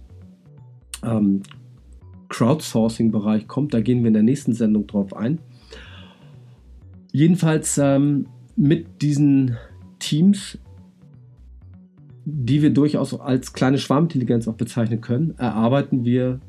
ähm, 1.03 1.43
Crowdsourcing-Bereich 2.31 3.47
kommt. 3.47 3.75
Da 3.75 3.81
gehen 3.81 4.01
wir 4.01 4.09
in 4.09 4.15
der 4.15 4.23
nächsten 4.23 4.55
Sendung 4.55 4.87
drauf 4.87 5.15
ein. 5.15 5.39
Jedenfalls 7.13 7.77
ähm, 7.77 8.27
mit 8.57 9.03
diesen 9.03 9.59
Teams 9.99 10.59
die 12.25 12.63
wir 12.63 12.71
durchaus 12.71 13.19
als 13.19 13.53
kleine 13.53 13.79
Schwarmintelligenz 13.79 14.49
auch 14.49 14.55
bezeichnen 14.55 15.01
können, 15.01 15.35
erarbeiten 15.39 16.05
wir 16.05 16.41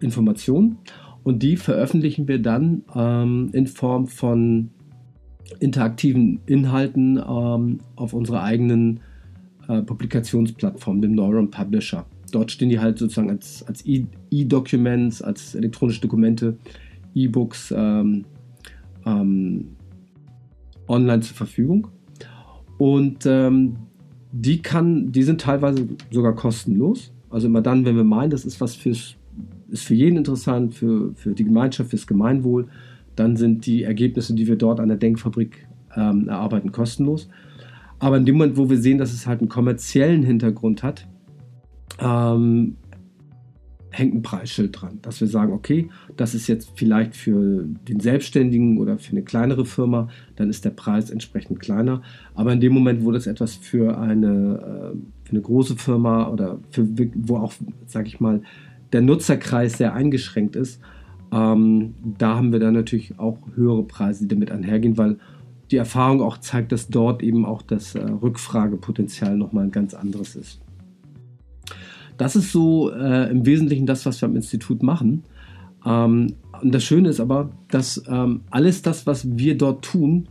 Informationen 0.00 0.78
und 1.22 1.42
die 1.42 1.56
veröffentlichen 1.56 2.28
wir 2.28 2.40
dann 2.40 2.82
ähm, 2.94 3.50
in 3.52 3.66
Form 3.66 4.06
von 4.06 4.70
interaktiven 5.60 6.40
Inhalten 6.46 7.18
ähm, 7.18 7.80
auf 7.96 8.12
unserer 8.12 8.42
eigenen 8.42 9.00
äh, 9.68 9.82
Publikationsplattform, 9.82 11.00
dem 11.00 11.14
Neuron 11.14 11.50
Publisher. 11.50 12.06
Dort 12.32 12.50
stehen 12.50 12.68
die 12.68 12.80
halt 12.80 12.98
sozusagen 12.98 13.30
als, 13.30 13.64
als 13.66 13.84
E-Documents, 13.86 15.22
als 15.22 15.54
elektronische 15.54 16.00
Dokumente, 16.00 16.56
E-Books 17.14 17.72
ähm, 17.76 18.24
ähm, 19.04 19.76
online 20.88 21.20
zur 21.20 21.36
Verfügung. 21.36 21.88
Und 22.78 23.24
ähm, 23.26 23.76
die 24.32 24.60
kann, 24.60 25.12
die 25.12 25.22
sind 25.22 25.40
teilweise 25.40 25.88
sogar 26.10 26.34
kostenlos. 26.34 27.12
Also 27.30 27.46
immer 27.46 27.62
dann, 27.62 27.84
wenn 27.84 27.96
wir 27.96 28.04
meinen, 28.04 28.30
das 28.30 28.44
ist 28.44 28.60
was 28.60 28.74
fürs, 28.74 29.16
ist 29.68 29.84
für 29.84 29.94
jeden 29.94 30.16
interessant, 30.16 30.74
für, 30.74 31.12
für 31.14 31.32
die 31.32 31.44
Gemeinschaft, 31.44 31.90
fürs 31.90 32.06
Gemeinwohl, 32.06 32.68
dann 33.14 33.36
sind 33.36 33.66
die 33.66 33.82
Ergebnisse, 33.82 34.34
die 34.34 34.46
wir 34.46 34.56
dort 34.56 34.78
an 34.78 34.88
der 34.88 34.98
Denkfabrik 34.98 35.66
ähm, 35.96 36.28
erarbeiten, 36.28 36.70
kostenlos. 36.70 37.28
Aber 37.98 38.18
in 38.18 38.26
dem 38.26 38.36
Moment, 38.36 38.58
wo 38.58 38.68
wir 38.68 38.76
sehen, 38.76 38.98
dass 38.98 39.12
es 39.12 39.26
halt 39.26 39.40
einen 39.40 39.48
kommerziellen 39.48 40.22
Hintergrund 40.22 40.82
hat, 40.82 41.08
ähm, 41.98 42.76
hängt 43.90 44.14
ein 44.14 44.22
Preisschild 44.22 44.80
dran, 44.80 44.98
dass 45.02 45.20
wir 45.20 45.28
sagen, 45.28 45.52
okay, 45.52 45.88
das 46.16 46.34
ist 46.34 46.48
jetzt 46.48 46.72
vielleicht 46.74 47.16
für 47.16 47.64
den 47.88 48.00
Selbstständigen 48.00 48.78
oder 48.78 48.98
für 48.98 49.12
eine 49.12 49.22
kleinere 49.22 49.64
Firma, 49.64 50.08
dann 50.36 50.50
ist 50.50 50.64
der 50.64 50.70
Preis 50.70 51.10
entsprechend 51.10 51.60
kleiner. 51.60 52.02
Aber 52.34 52.52
in 52.52 52.60
dem 52.60 52.74
Moment, 52.74 53.04
wo 53.04 53.10
das 53.10 53.26
etwas 53.26 53.54
für 53.54 53.98
eine, 53.98 54.92
äh, 54.94 54.96
für 55.24 55.30
eine 55.30 55.40
große 55.40 55.76
Firma 55.76 56.28
oder 56.28 56.58
für, 56.70 56.86
wo 57.14 57.38
auch, 57.38 57.54
sage 57.86 58.08
ich 58.08 58.20
mal, 58.20 58.42
der 58.92 59.00
Nutzerkreis 59.00 59.78
sehr 59.78 59.94
eingeschränkt 59.94 60.56
ist, 60.56 60.80
ähm, 61.32 61.94
da 62.18 62.36
haben 62.36 62.52
wir 62.52 62.60
dann 62.60 62.74
natürlich 62.74 63.18
auch 63.18 63.38
höhere 63.54 63.82
Preise, 63.82 64.24
die 64.24 64.28
damit 64.28 64.50
einhergehen, 64.50 64.96
weil 64.98 65.18
die 65.70 65.76
Erfahrung 65.76 66.22
auch 66.22 66.38
zeigt, 66.38 66.70
dass 66.70 66.88
dort 66.88 67.22
eben 67.22 67.44
auch 67.44 67.62
das 67.62 67.94
äh, 67.94 68.02
Rückfragepotenzial 68.02 69.36
nochmal 69.36 69.64
ein 69.64 69.72
ganz 69.72 69.94
anderes 69.94 70.36
ist. 70.36 70.60
Das 72.16 72.36
ist 72.36 72.52
so 72.52 72.90
äh, 72.90 73.30
im 73.30 73.44
Wesentlichen 73.46 73.86
das, 73.86 74.06
was 74.06 74.20
wir 74.20 74.28
am 74.28 74.36
Institut 74.36 74.82
machen. 74.82 75.24
Ähm, 75.84 76.34
und 76.62 76.74
das 76.74 76.84
Schöne 76.84 77.08
ist 77.08 77.20
aber, 77.20 77.50
dass 77.70 78.02
ähm, 78.08 78.40
alles 78.50 78.82
das, 78.82 79.06
was 79.06 79.36
wir 79.38 79.56
dort 79.58 79.84
tun, 79.84 80.28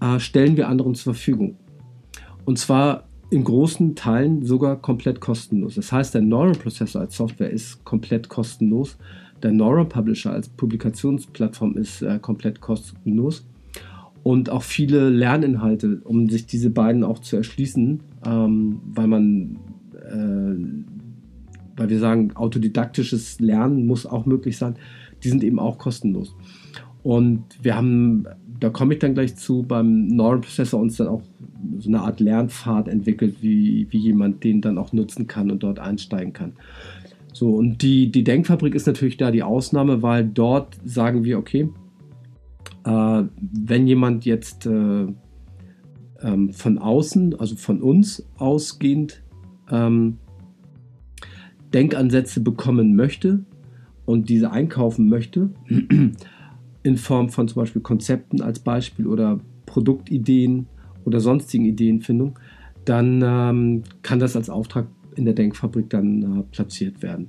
äh, 0.00 0.18
stellen 0.18 0.56
wir 0.56 0.68
anderen 0.68 0.94
zur 0.94 1.14
Verfügung. 1.14 1.56
Und 2.44 2.58
zwar 2.58 3.04
in 3.30 3.44
großen 3.44 3.94
Teilen 3.94 4.44
sogar 4.44 4.76
komplett 4.76 5.20
kostenlos. 5.20 5.74
Das 5.74 5.92
heißt, 5.92 6.14
der 6.14 6.22
Neural 6.22 6.54
Processor 6.54 7.02
als 7.02 7.16
Software 7.16 7.50
ist 7.50 7.84
komplett 7.84 8.28
kostenlos. 8.28 8.96
Der 9.42 9.52
Neural 9.52 9.84
Publisher 9.84 10.32
als 10.32 10.48
Publikationsplattform 10.48 11.76
ist 11.76 12.02
äh, 12.02 12.18
komplett 12.20 12.60
kostenlos. 12.60 13.46
Und 14.22 14.50
auch 14.50 14.62
viele 14.62 15.10
Lerninhalte, 15.10 16.00
um 16.04 16.28
sich 16.28 16.46
diese 16.46 16.70
beiden 16.70 17.04
auch 17.04 17.18
zu 17.18 17.36
erschließen, 17.36 18.00
ähm, 18.26 18.80
weil 18.84 19.06
man, 19.06 19.58
äh, 19.94 20.87
weil 21.78 21.88
wir 21.88 21.98
sagen, 21.98 22.32
autodidaktisches 22.34 23.40
Lernen 23.40 23.86
muss 23.86 24.04
auch 24.04 24.26
möglich 24.26 24.58
sein, 24.58 24.76
die 25.22 25.28
sind 25.28 25.42
eben 25.42 25.58
auch 25.58 25.78
kostenlos. 25.78 26.34
Und 27.02 27.44
wir 27.62 27.76
haben, 27.76 28.26
da 28.60 28.70
komme 28.70 28.94
ich 28.94 29.00
dann 29.00 29.14
gleich 29.14 29.36
zu, 29.36 29.62
beim 29.62 30.08
Neural 30.08 30.40
Processor 30.40 30.80
uns 30.80 30.96
dann 30.96 31.08
auch 31.08 31.22
so 31.78 31.88
eine 31.88 32.00
Art 32.00 32.20
Lernpfad 32.20 32.88
entwickelt, 32.88 33.36
wie, 33.40 33.86
wie 33.90 33.98
jemand 33.98 34.44
den 34.44 34.60
dann 34.60 34.78
auch 34.78 34.92
nutzen 34.92 35.26
kann 35.26 35.50
und 35.50 35.62
dort 35.62 35.78
einsteigen 35.78 36.32
kann. 36.32 36.52
So, 37.32 37.54
und 37.54 37.82
die, 37.82 38.10
die 38.10 38.24
Denkfabrik 38.24 38.74
ist 38.74 38.86
natürlich 38.86 39.16
da 39.16 39.30
die 39.30 39.42
Ausnahme, 39.42 40.02
weil 40.02 40.26
dort 40.26 40.76
sagen 40.84 41.24
wir, 41.24 41.38
okay, 41.38 41.68
äh, 42.84 43.22
wenn 43.38 43.86
jemand 43.86 44.24
jetzt 44.24 44.66
äh, 44.66 45.06
ähm, 46.20 46.52
von 46.52 46.78
außen, 46.78 47.38
also 47.38 47.54
von 47.56 47.80
uns 47.80 48.26
ausgehend, 48.36 49.22
ähm, 49.70 50.18
Denkansätze 51.74 52.40
bekommen 52.40 52.96
möchte 52.96 53.44
und 54.04 54.28
diese 54.28 54.50
einkaufen 54.50 55.08
möchte, 55.08 55.50
in 56.82 56.96
Form 56.96 57.28
von 57.28 57.48
zum 57.48 57.62
Beispiel 57.62 57.82
Konzepten 57.82 58.40
als 58.40 58.60
Beispiel 58.60 59.06
oder 59.06 59.40
Produktideen 59.66 60.66
oder 61.04 61.20
sonstigen 61.20 61.64
Ideenfindung, 61.64 62.38
dann 62.84 63.22
ähm, 63.22 63.82
kann 64.02 64.18
das 64.18 64.36
als 64.36 64.48
Auftrag 64.48 64.86
in 65.14 65.24
der 65.24 65.34
Denkfabrik 65.34 65.90
dann 65.90 66.22
äh, 66.22 66.42
platziert 66.50 67.02
werden. 67.02 67.28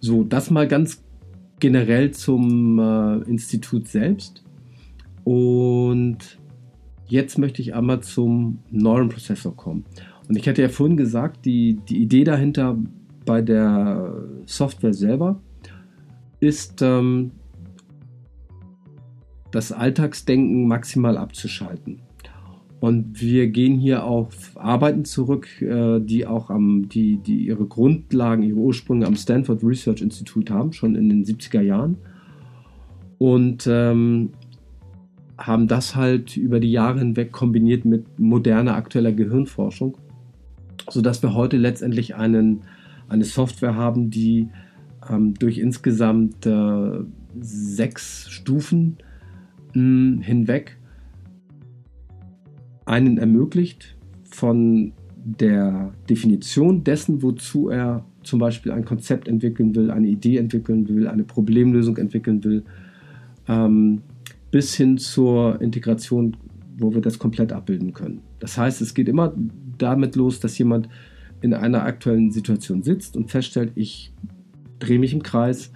So, 0.00 0.22
das 0.22 0.50
mal 0.50 0.68
ganz 0.68 1.02
generell 1.58 2.10
zum 2.12 2.78
äh, 2.78 3.18
Institut 3.28 3.88
selbst. 3.88 4.44
Und 5.24 6.38
jetzt 7.08 7.38
möchte 7.38 7.62
ich 7.62 7.74
einmal 7.74 8.00
zum 8.02 8.60
Neuron 8.70 9.08
Processor 9.08 9.56
kommen. 9.56 9.84
Und 10.28 10.36
ich 10.36 10.48
hatte 10.48 10.62
ja 10.62 10.68
vorhin 10.68 10.96
gesagt, 10.96 11.44
die, 11.44 11.78
die 11.88 12.02
Idee 12.02 12.24
dahinter 12.24 12.76
bei 13.24 13.42
der 13.42 14.24
Software 14.44 14.94
selber 14.94 15.40
ist, 16.40 16.82
ähm, 16.82 17.32
das 19.50 19.72
Alltagsdenken 19.72 20.66
maximal 20.66 21.16
abzuschalten. 21.16 22.00
Und 22.78 23.20
wir 23.20 23.48
gehen 23.48 23.78
hier 23.78 24.04
auf 24.04 24.52
Arbeiten 24.56 25.04
zurück, 25.04 25.48
äh, 25.62 25.98
die 26.00 26.26
auch 26.26 26.50
am, 26.50 26.88
die, 26.88 27.16
die 27.16 27.38
ihre 27.46 27.64
Grundlagen, 27.64 28.42
ihre 28.42 28.58
Ursprünge 28.58 29.06
am 29.06 29.16
Stanford 29.16 29.64
Research 29.64 30.02
Institute 30.02 30.52
haben, 30.52 30.72
schon 30.72 30.94
in 30.94 31.08
den 31.08 31.24
70er 31.24 31.62
Jahren. 31.62 31.96
Und 33.18 33.66
ähm, 33.66 34.30
haben 35.38 35.68
das 35.68 35.96
halt 35.96 36.36
über 36.36 36.60
die 36.60 36.70
Jahre 36.70 36.98
hinweg 36.98 37.32
kombiniert 37.32 37.84
mit 37.84 38.18
moderner 38.18 38.74
aktueller 38.74 39.12
Gehirnforschung, 39.12 39.96
sodass 40.88 41.22
wir 41.22 41.34
heute 41.34 41.56
letztendlich 41.56 42.14
einen, 42.14 42.62
eine 43.08 43.24
Software 43.24 43.74
haben, 43.74 44.10
die 44.10 44.48
ähm, 45.08 45.34
durch 45.34 45.58
insgesamt 45.58 46.46
äh, 46.46 47.00
sechs 47.40 48.30
Stufen 48.30 48.98
mh, 49.74 50.22
hinweg 50.22 50.78
einen 52.84 53.18
ermöglicht, 53.18 53.96
von 54.36 54.92
der 55.24 55.92
Definition 56.08 56.84
dessen, 56.84 57.22
wozu 57.22 57.68
er 57.70 58.04
zum 58.22 58.38
Beispiel 58.38 58.72
ein 58.72 58.84
Konzept 58.84 59.28
entwickeln 59.28 59.74
will, 59.74 59.90
eine 59.90 60.08
Idee 60.08 60.36
entwickeln 60.36 60.88
will, 60.88 61.08
eine 61.08 61.24
Problemlösung 61.24 61.96
entwickeln 61.96 62.44
will, 62.44 62.62
ähm, 63.48 64.02
bis 64.50 64.74
hin 64.74 64.98
zur 64.98 65.60
Integration, 65.60 66.36
wo 66.78 66.94
wir 66.94 67.00
das 67.00 67.18
komplett 67.18 67.52
abbilden 67.52 67.92
können. 67.92 68.20
Das 68.40 68.58
heißt, 68.58 68.82
es 68.82 68.94
geht 68.94 69.08
immer 69.08 69.32
damit 69.78 70.16
los, 70.16 70.40
dass 70.40 70.58
jemand 70.58 70.88
in 71.40 71.54
einer 71.54 71.84
aktuellen 71.84 72.30
Situation 72.30 72.82
sitzt 72.82 73.16
und 73.16 73.30
feststellt, 73.30 73.72
ich 73.74 74.12
drehe 74.78 74.98
mich 74.98 75.12
im 75.12 75.22
Kreis, 75.22 75.72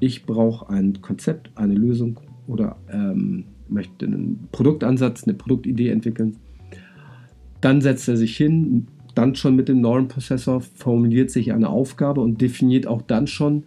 ich 0.00 0.26
brauche 0.26 0.68
ein 0.68 1.00
Konzept, 1.00 1.50
eine 1.54 1.74
Lösung 1.74 2.20
oder 2.46 2.76
ähm, 2.92 3.44
möchte 3.68 4.06
einen 4.06 4.48
Produktansatz, 4.52 5.24
eine 5.24 5.34
Produktidee 5.34 5.88
entwickeln 5.88 6.36
dann 7.64 7.80
setzt 7.80 8.08
er 8.08 8.18
sich 8.18 8.36
hin, 8.36 8.88
dann 9.14 9.34
schon 9.36 9.56
mit 9.56 9.68
dem 9.68 9.80
Neuron 9.80 10.08
Processor, 10.08 10.60
formuliert 10.60 11.30
sich 11.30 11.52
eine 11.52 11.70
Aufgabe 11.70 12.20
und 12.20 12.42
definiert 12.42 12.86
auch 12.86 13.00
dann 13.00 13.26
schon 13.26 13.64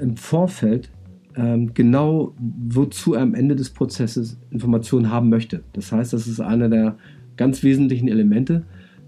im 0.00 0.16
Vorfeld 0.16 0.88
ähm, 1.36 1.74
genau, 1.74 2.32
wozu 2.38 3.14
er 3.14 3.22
am 3.22 3.34
Ende 3.34 3.56
des 3.56 3.70
Prozesses 3.70 4.38
Informationen 4.50 5.10
haben 5.10 5.30
möchte. 5.30 5.64
Das 5.72 5.90
heißt, 5.90 6.12
das 6.12 6.28
ist 6.28 6.38
einer 6.38 6.68
der 6.68 6.96
ganz 7.36 7.64
wesentlichen 7.64 8.06
Elemente, 8.06 8.62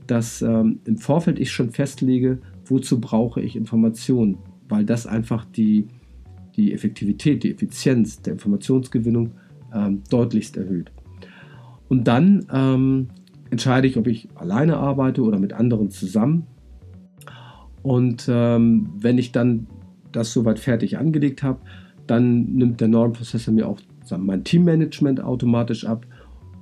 dass 0.07 0.42
ähm, 0.42 0.81
im 0.85 0.99
Vorfeld 0.99 1.38
ich 1.38 1.51
schon 1.51 1.71
festlege, 1.71 2.38
wozu 2.64 3.01
brauche 3.01 3.40
ich 3.40 3.57
Informationen, 3.57 4.38
weil 4.69 4.85
das 4.85 5.07
einfach 5.07 5.45
die, 5.45 5.88
die 6.57 6.73
Effektivität, 6.73 7.42
die 7.42 7.53
Effizienz 7.53 8.23
der 8.23 8.35
Informationsgewinnung 8.35 9.33
ähm, 9.75 10.03
deutlichst 10.11 10.57
erhöht. 10.57 10.90
Und 11.88 12.09
dann 12.09 12.47
ähm, 12.53 13.09
entscheide 13.51 13.87
ich, 13.87 13.97
ob 13.97 14.07
ich 14.07 14.29
alleine 14.35 14.77
arbeite 14.77 15.23
oder 15.23 15.38
mit 15.38 15.53
anderen 15.53 15.90
zusammen. 15.90 16.47
Und 17.83 18.27
ähm, 18.29 18.90
wenn 18.99 19.19
ich 19.19 19.33
dann 19.33 19.66
das 20.12 20.33
soweit 20.33 20.59
fertig 20.59 20.99
angelegt 20.99 21.42
habe, 21.42 21.61
dann 22.07 22.55
nimmt 22.55 22.81
der 22.81 22.88
Normprozessor 22.88 23.55
mir 23.55 23.69
auch 23.69 23.81
mein 24.19 24.45
Teammanagement 24.45 25.21
automatisch 25.21 25.85
ab, 25.85 26.07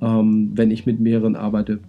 ähm, 0.00 0.52
wenn 0.54 0.70
ich 0.70 0.86
mit 0.86 1.00
mehreren 1.00 1.36
arbeite. 1.36 1.80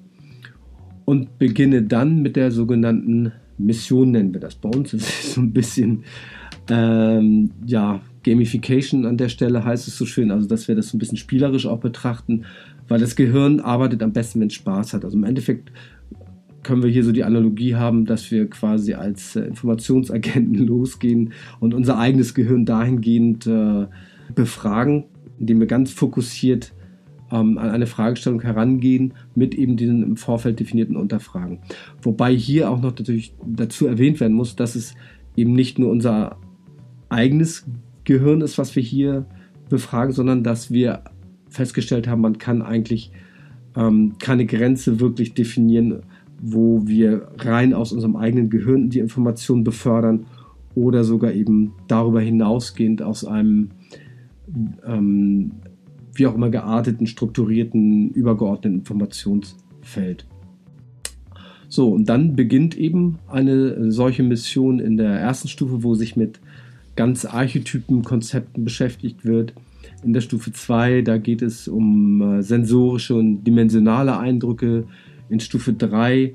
Und 1.05 1.37
beginne 1.37 1.83
dann 1.83 2.21
mit 2.21 2.35
der 2.35 2.51
sogenannten 2.51 3.31
Mission, 3.57 4.11
nennen 4.11 4.33
wir 4.33 4.41
das 4.41 4.55
bei 4.55 4.69
uns. 4.69 4.91
Das 4.91 5.01
ist 5.01 5.33
so 5.33 5.41
ein 5.41 5.53
bisschen, 5.53 6.03
ähm, 6.69 7.51
ja, 7.65 8.01
Gamification 8.23 9.05
an 9.05 9.17
der 9.17 9.29
Stelle 9.29 9.63
heißt 9.63 9.87
es 9.87 9.97
so 9.97 10.05
schön, 10.05 10.31
also 10.31 10.47
dass 10.47 10.67
wir 10.67 10.75
das 10.75 10.89
so 10.89 10.97
ein 10.97 10.99
bisschen 10.99 11.17
spielerisch 11.17 11.67
auch 11.67 11.79
betrachten 11.79 12.43
weil 12.87 12.99
das 12.99 13.15
Gehirn 13.15 13.59
arbeitet 13.59 14.03
am 14.03 14.13
besten, 14.13 14.39
wenn 14.39 14.47
es 14.47 14.53
Spaß 14.53 14.93
hat. 14.93 15.05
Also 15.05 15.17
im 15.17 15.23
Endeffekt 15.23 15.71
können 16.63 16.83
wir 16.83 16.89
hier 16.89 17.03
so 17.03 17.11
die 17.11 17.23
Analogie 17.23 17.75
haben, 17.75 18.05
dass 18.05 18.31
wir 18.31 18.49
quasi 18.49 18.93
als 18.93 19.35
äh, 19.35 19.41
Informationsagenten 19.41 20.55
losgehen 20.67 21.33
und 21.59 21.73
unser 21.73 21.99
eigenes 21.99 22.33
Gehirn 22.33 22.65
dahingehend 22.65 23.45
äh, 23.47 23.85
befragen, 24.33 25.05
indem 25.39 25.59
wir 25.59 25.67
ganz 25.67 25.91
fokussiert 25.91 26.73
ähm, 27.35 27.57
an 27.57 27.69
eine 27.69 27.87
Fragestellung 27.87 28.41
herangehen 28.41 29.13
mit 29.35 29.55
eben 29.55 29.75
diesen 29.75 30.03
im 30.03 30.17
Vorfeld 30.17 30.59
definierten 30.59 30.95
Unterfragen. 30.95 31.59
Wobei 32.01 32.33
hier 32.33 32.69
auch 32.71 32.81
noch 32.81 32.97
natürlich 32.97 33.33
dazu 33.45 33.87
erwähnt 33.87 34.19
werden 34.19 34.33
muss, 34.33 34.55
dass 34.55 34.75
es 34.75 34.95
eben 35.35 35.53
nicht 35.53 35.77
nur 35.77 35.91
unser 35.91 36.37
eigenes 37.09 37.65
Gehirn 38.05 38.41
ist, 38.41 38.57
was 38.57 38.75
wir 38.75 38.83
hier 38.83 39.25
befragen, 39.69 40.13
sondern 40.13 40.43
dass 40.43 40.71
wir 40.71 41.03
festgestellt 41.49 42.07
haben, 42.07 42.21
man 42.21 42.37
kann 42.37 42.61
eigentlich 42.61 43.11
ähm, 43.75 44.13
keine 44.19 44.45
Grenze 44.45 44.99
wirklich 44.99 45.33
definieren, 45.33 46.03
wo 46.41 46.87
wir 46.87 47.29
rein 47.39 47.73
aus 47.73 47.91
unserem 47.91 48.15
eigenen 48.15 48.49
Gehirn 48.49 48.89
die 48.89 48.99
Information 48.99 49.63
befördern 49.63 50.25
oder 50.75 51.03
sogar 51.03 51.31
eben 51.31 51.73
darüber 51.87 52.21
hinausgehend 52.21 53.01
aus 53.01 53.25
einem 53.25 53.71
ähm, 54.85 55.51
wie 56.15 56.27
auch 56.27 56.35
immer 56.35 56.49
gearteten, 56.49 57.07
strukturierten, 57.07 58.09
übergeordneten 58.11 58.79
Informationsfeld. 58.79 60.25
So, 61.67 61.91
und 61.91 62.09
dann 62.09 62.35
beginnt 62.35 62.77
eben 62.77 63.19
eine 63.27 63.91
solche 63.91 64.23
Mission 64.23 64.79
in 64.79 64.97
der 64.97 65.11
ersten 65.11 65.47
Stufe, 65.47 65.83
wo 65.83 65.95
sich 65.95 66.15
mit 66.15 66.39
ganz 66.95 67.25
Archetypen, 67.25 68.03
Konzepten 68.03 68.63
beschäftigt 68.63 69.25
wird 69.25 69.53
in 70.05 70.13
der 70.13 70.21
Stufe 70.21 70.51
2, 70.51 71.01
da 71.01 71.17
geht 71.17 71.41
es 71.41 71.67
um 71.67 72.21
äh, 72.21 72.43
sensorische 72.43 73.15
und 73.15 73.43
dimensionale 73.43 74.17
Eindrücke. 74.17 74.85
In 75.29 75.39
Stufe 75.39 75.73
3, 75.73 76.33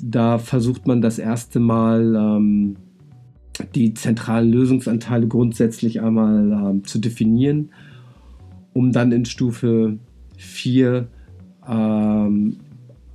da 0.00 0.38
versucht 0.38 0.86
man 0.86 1.02
das 1.02 1.18
erste 1.18 1.58
Mal 1.58 2.14
ähm, 2.14 2.76
die 3.74 3.94
zentralen 3.94 4.52
Lösungsanteile 4.52 5.26
grundsätzlich 5.26 6.00
einmal 6.00 6.52
ähm, 6.52 6.84
zu 6.84 7.00
definieren, 7.00 7.70
um 8.78 8.92
dann 8.92 9.10
in 9.10 9.24
Stufe 9.24 9.98
4 10.36 11.08
ähm, 11.68 12.58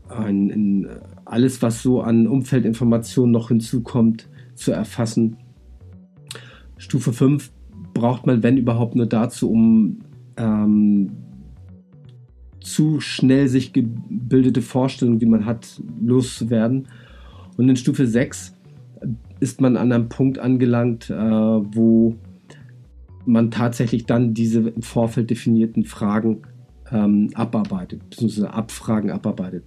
ein, 0.10 0.49
in 0.49 0.89
alles, 1.23 1.62
was 1.62 1.82
so 1.82 2.02
an 2.02 2.28
Umfeldinformationen 2.28 3.32
noch 3.32 3.47
hinzukommt, 3.47 4.28
zu 4.56 4.73
erfassen. 4.73 5.38
Stufe 6.76 7.13
5 7.13 7.49
braucht 7.93 8.28
man, 8.28 8.43
wenn 8.43 8.58
überhaupt, 8.58 8.97
nur 8.97 9.06
dazu, 9.06 9.49
um 9.49 9.99
ähm, 10.36 11.12
zu 12.60 12.99
schnell 12.99 13.47
sich 13.47 13.71
gebildete 13.71 14.62
Vorstellungen, 14.62 15.19
die 15.19 15.26
man 15.26 15.45
hat, 15.45 15.82
loszuwerden. 16.02 16.89
Und 17.56 17.69
in 17.69 17.78
Stufe 17.78 18.06
6 18.06 18.54
ist 19.39 19.62
man 19.62 19.78
an 19.78 19.93
einem 19.93 20.10
Punkt 20.10 20.39
angelangt, 20.39 21.10
äh, 21.10 21.15
wo 21.15 22.17
man 23.26 23.52
tatsächlich 23.52 24.06
dann 24.06 24.34
diese 24.34 24.70
im 24.70 24.82
Vorfeld 24.82 25.30
definierten 25.30 25.86
Fragen 25.86 26.44
ähm, 26.92 27.30
abarbeitet, 27.34 28.10
beziehungsweise 28.10 28.54
Abfragen 28.54 29.12
abarbeitet. 29.12 29.64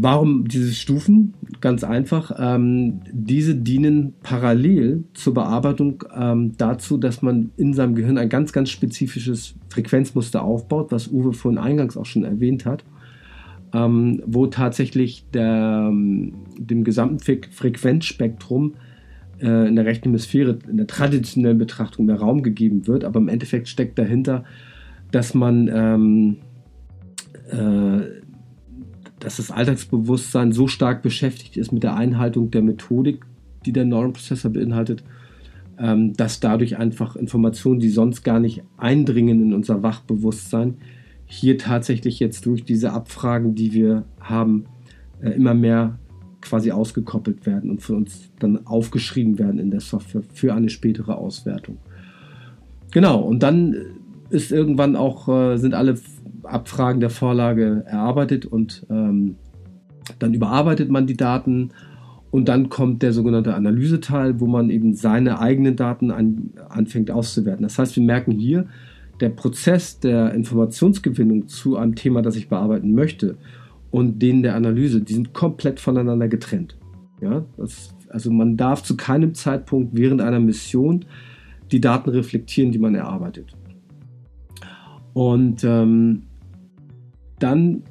Warum 0.00 0.46
diese 0.46 0.72
Stufen? 0.74 1.34
Ganz 1.60 1.82
einfach. 1.82 2.30
Ähm, 2.38 3.00
diese 3.10 3.56
dienen 3.56 4.14
parallel 4.22 5.02
zur 5.14 5.34
Bearbeitung 5.34 6.04
ähm, 6.16 6.52
dazu, 6.56 6.98
dass 6.98 7.20
man 7.20 7.50
in 7.56 7.74
seinem 7.74 7.96
Gehirn 7.96 8.16
ein 8.16 8.28
ganz, 8.28 8.52
ganz 8.52 8.70
spezifisches 8.70 9.56
Frequenzmuster 9.70 10.44
aufbaut, 10.44 10.92
was 10.92 11.08
Uwe 11.08 11.32
vorhin 11.32 11.58
eingangs 11.58 11.96
auch 11.96 12.06
schon 12.06 12.22
erwähnt 12.22 12.64
hat, 12.64 12.84
ähm, 13.74 14.22
wo 14.24 14.46
tatsächlich 14.46 15.24
der, 15.34 15.88
ähm, 15.90 16.34
dem 16.56 16.84
gesamten 16.84 17.18
Frequenzspektrum 17.18 18.74
in 19.40 19.76
der 19.76 19.84
rechten 19.84 20.08
Hemisphäre 20.08 20.58
in 20.68 20.78
der 20.78 20.86
traditionellen 20.86 21.58
Betrachtung 21.58 22.06
mehr 22.06 22.16
Raum 22.16 22.42
gegeben 22.42 22.86
wird, 22.86 23.04
aber 23.04 23.20
im 23.20 23.28
Endeffekt 23.28 23.68
steckt 23.68 23.98
dahinter, 23.98 24.44
dass 25.10 25.34
man 25.34 25.70
ähm, 25.72 26.36
äh, 27.50 28.18
dass 29.20 29.36
das 29.36 29.50
Alltagsbewusstsein 29.50 30.52
so 30.52 30.68
stark 30.68 31.02
beschäftigt 31.02 31.56
ist 31.56 31.72
mit 31.72 31.82
der 31.82 31.96
Einhaltung 31.96 32.50
der 32.50 32.62
Methodik, 32.62 33.24
die 33.66 33.72
der 33.72 33.84
Neuronprozessor 33.84 34.52
beinhaltet, 34.52 35.02
ähm, 35.78 36.14
dass 36.14 36.40
dadurch 36.40 36.76
einfach 36.76 37.16
Informationen, 37.16 37.80
die 37.80 37.90
sonst 37.90 38.22
gar 38.22 38.40
nicht 38.40 38.62
eindringen 38.76 39.42
in 39.42 39.54
unser 39.54 39.82
Wachbewusstsein, 39.82 40.76
hier 41.26 41.58
tatsächlich 41.58 42.20
jetzt 42.20 42.46
durch 42.46 42.64
diese 42.64 42.92
Abfragen, 42.92 43.54
die 43.54 43.72
wir 43.72 44.04
haben, 44.20 44.66
äh, 45.20 45.30
immer 45.30 45.54
mehr 45.54 45.98
quasi 46.40 46.70
ausgekoppelt 46.70 47.46
werden 47.46 47.70
und 47.70 47.82
für 47.82 47.94
uns 47.94 48.30
dann 48.38 48.66
aufgeschrieben 48.66 49.38
werden 49.38 49.58
in 49.58 49.70
der 49.70 49.80
Software 49.80 50.22
für 50.32 50.54
eine 50.54 50.68
spätere 50.68 51.16
Auswertung. 51.16 51.78
Genau, 52.92 53.20
und 53.20 53.42
dann 53.42 53.74
ist 54.30 54.52
irgendwann 54.52 54.96
auch, 54.96 55.28
äh, 55.28 55.56
sind 55.56 55.74
alle 55.74 55.96
Abfragen 56.42 57.00
der 57.00 57.10
Vorlage 57.10 57.84
erarbeitet 57.86 58.46
und 58.46 58.86
ähm, 58.90 59.36
dann 60.18 60.32
überarbeitet 60.32 60.90
man 60.90 61.06
die 61.06 61.16
Daten 61.16 61.70
und 62.30 62.48
dann 62.48 62.68
kommt 62.68 63.02
der 63.02 63.12
sogenannte 63.12 63.54
Analyseteil, 63.54 64.40
wo 64.40 64.46
man 64.46 64.70
eben 64.70 64.94
seine 64.94 65.40
eigenen 65.40 65.76
Daten 65.76 66.10
an, 66.10 66.50
anfängt 66.68 67.10
auszuwerten. 67.10 67.62
Das 67.62 67.78
heißt, 67.78 67.96
wir 67.96 68.02
merken 68.02 68.32
hier, 68.32 68.66
der 69.20 69.30
Prozess 69.30 69.98
der 69.98 70.32
Informationsgewinnung 70.34 71.48
zu 71.48 71.76
einem 71.76 71.94
Thema, 71.94 72.22
das 72.22 72.36
ich 72.36 72.48
bearbeiten 72.48 72.94
möchte, 72.94 73.36
und 73.90 74.20
den 74.20 74.42
der 74.42 74.54
Analyse, 74.54 75.00
die 75.00 75.14
sind 75.14 75.32
komplett 75.32 75.80
voneinander 75.80 76.28
getrennt. 76.28 76.76
Ja, 77.20 77.44
das, 77.56 77.94
also 78.10 78.30
man 78.30 78.56
darf 78.56 78.82
zu 78.82 78.96
keinem 78.96 79.34
Zeitpunkt 79.34 79.96
während 79.96 80.20
einer 80.20 80.40
Mission 80.40 81.04
die 81.72 81.80
Daten 81.80 82.10
reflektieren, 82.10 82.72
die 82.72 82.78
man 82.78 82.94
erarbeitet. 82.94 83.52
Und 85.12 85.64
ähm, 85.64 86.22
dann 87.38 87.82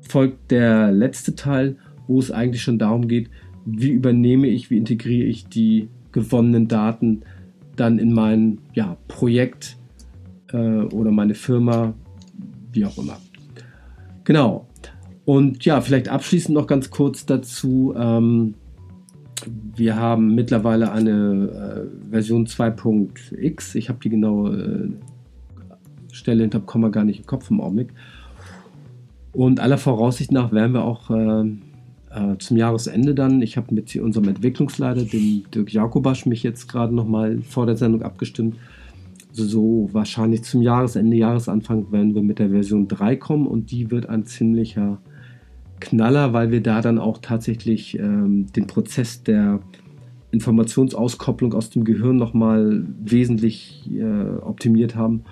folgt 0.00 0.50
der 0.50 0.90
letzte 0.92 1.34
Teil, 1.34 1.76
wo 2.06 2.18
es 2.18 2.30
eigentlich 2.30 2.62
schon 2.62 2.78
darum 2.78 3.08
geht, 3.08 3.30
wie 3.64 3.90
übernehme 3.90 4.48
ich, 4.48 4.70
wie 4.70 4.76
integriere 4.76 5.28
ich 5.28 5.46
die 5.46 5.88
gewonnenen 6.10 6.68
Daten 6.68 7.22
dann 7.76 7.98
in 7.98 8.12
mein 8.12 8.58
ja, 8.74 8.96
Projekt 9.08 9.78
äh, 10.52 10.56
oder 10.56 11.10
meine 11.10 11.34
Firma, 11.34 11.94
wie 12.72 12.84
auch 12.84 12.98
immer. 12.98 13.18
Genau. 14.24 14.66
Und 15.24 15.64
ja, 15.64 15.80
vielleicht 15.80 16.08
abschließend 16.08 16.54
noch 16.54 16.66
ganz 16.66 16.90
kurz 16.90 17.26
dazu. 17.26 17.94
Ähm, 17.96 18.54
wir 19.76 19.96
haben 19.96 20.34
mittlerweile 20.34 20.92
eine 20.92 21.86
äh, 21.86 22.10
Version 22.10 22.46
2.x. 22.46 23.74
Ich 23.74 23.88
habe 23.88 23.98
die 24.02 24.10
genaue 24.10 24.56
äh, 26.10 26.14
Stelle 26.14 26.42
hinter 26.42 26.60
Komma 26.60 26.88
gar 26.88 27.04
nicht 27.04 27.20
im 27.20 27.26
Kopf 27.26 27.50
im 27.50 27.60
Augenblick. 27.60 27.92
Und 29.32 29.60
aller 29.60 29.78
Voraussicht 29.78 30.30
nach 30.30 30.52
werden 30.52 30.72
wir 30.72 30.84
auch 30.84 31.10
äh, 31.10 31.44
äh, 32.10 32.38
zum 32.38 32.56
Jahresende 32.56 33.14
dann, 33.14 33.40
ich 33.40 33.56
habe 33.56 33.74
mit 33.74 33.94
unserem 33.96 34.28
Entwicklungsleiter, 34.28 35.04
dem 35.04 35.44
Dirk 35.54 35.72
Jakobasch, 35.72 36.26
mich 36.26 36.42
jetzt 36.42 36.68
gerade 36.68 36.94
nochmal 36.94 37.40
vor 37.40 37.66
der 37.66 37.76
Sendung 37.76 38.02
abgestimmt. 38.02 38.56
Also 39.30 39.44
so 39.44 39.88
wahrscheinlich 39.92 40.42
zum 40.42 40.60
Jahresende, 40.60 41.16
Jahresanfang 41.16 41.90
werden 41.90 42.14
wir 42.14 42.22
mit 42.22 42.38
der 42.38 42.50
Version 42.50 42.86
3 42.86 43.16
kommen 43.16 43.46
und 43.46 43.70
die 43.70 43.90
wird 43.90 44.08
ein 44.10 44.26
ziemlicher 44.26 44.98
Knaller, 45.82 46.32
weil 46.32 46.50
wir 46.50 46.62
da 46.62 46.80
dann 46.80 46.98
auch 46.98 47.18
tatsächlich 47.18 47.98
ähm, 47.98 48.46
den 48.52 48.66
Prozess 48.66 49.22
der 49.22 49.60
Informationsauskopplung 50.30 51.52
aus 51.52 51.70
dem 51.70 51.84
Gehirn 51.84 52.16
nochmal 52.16 52.86
wesentlich 53.04 53.90
äh, 53.92 54.40
optimiert 54.40 54.94
haben 54.94 55.24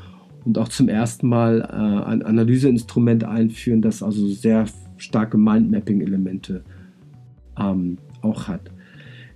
und 0.44 0.58
auch 0.58 0.68
zum 0.68 0.88
ersten 0.88 1.28
Mal 1.28 1.60
äh, 1.60 2.04
ein 2.08 2.22
Analyseinstrument 2.22 3.24
einführen, 3.24 3.80
das 3.80 4.02
also 4.02 4.26
sehr 4.28 4.66
starke 4.96 5.38
Mindmapping-Elemente 5.38 6.64
ähm, 7.58 7.98
auch 8.20 8.48
hat. 8.48 8.70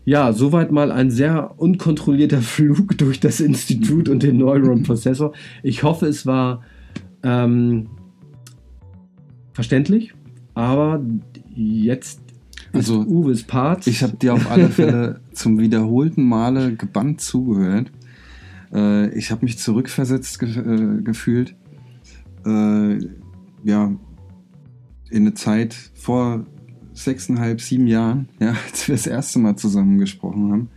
Ja, 0.05 0.33
soweit 0.35 0.71
mal 0.71 0.93
ein 0.93 1.11
sehr 1.11 1.55
unkontrollierter 1.57 2.43
Flug 2.43 2.99
durch 2.99 3.21
das 3.21 3.41
Institut 3.41 4.09
und 4.09 4.23
den 4.23 4.37
Neuron 4.39 4.83
Prozessor. 4.83 5.33
Ich 5.63 5.83
hoffe, 5.83 6.07
es 6.07 6.27
war 6.27 6.63
ähm, 7.23 7.87
verständlich, 9.53 10.13
aber 10.55 11.03
jetzt 11.55 12.21
also, 12.73 13.01
Uwes 13.03 13.45
Part. 13.45 13.87
Ich 13.87 14.03
habe 14.03 14.17
dir 14.17 14.35
auf 14.35 14.51
alle 14.51 14.69
Fälle 14.69 15.21
zum 15.33 15.59
wiederholten 15.59 16.25
Male 16.25 16.75
gebannt 16.75 17.21
zugehört. 17.21 17.93
Äh, 18.73 19.17
ich 19.17 19.31
habe 19.31 19.45
mich 19.45 19.59
zurückversetzt 19.59 20.41
ge 20.41 20.59
äh, 20.59 21.03
gefühlt. 21.03 21.55
Äh, 22.45 22.99
ja, 23.63 23.93
in 25.11 25.23
eine 25.23 25.35
Zeit 25.35 25.77
vor 25.95 26.45
sechseinhalb, 26.93 27.61
sieben 27.61 27.87
Jahren, 27.87 28.29
ja, 28.41 28.57
als 28.67 28.89
wir 28.89 28.95
das 28.95 29.07
erste 29.07 29.39
Mal 29.39 29.57
zusammen 29.57 29.99
gesprochen 29.99 30.51
haben. 30.51 30.69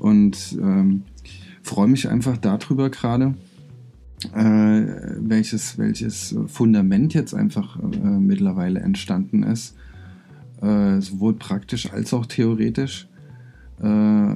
Und 0.00 0.58
ähm, 0.60 1.04
freue 1.62 1.86
mich 1.86 2.08
einfach 2.08 2.36
darüber 2.36 2.90
gerade, 2.90 3.36
äh, 4.34 4.84
welches, 5.20 5.78
welches 5.78 6.34
Fundament 6.46 7.14
jetzt 7.14 7.34
einfach 7.34 7.78
äh, 7.78 7.96
mittlerweile 8.18 8.80
entstanden 8.80 9.42
ist, 9.42 9.76
äh, 10.60 11.00
sowohl 11.00 11.34
praktisch 11.34 11.92
als 11.92 12.12
auch 12.14 12.26
theoretisch. 12.26 13.08
Äh, 13.82 14.34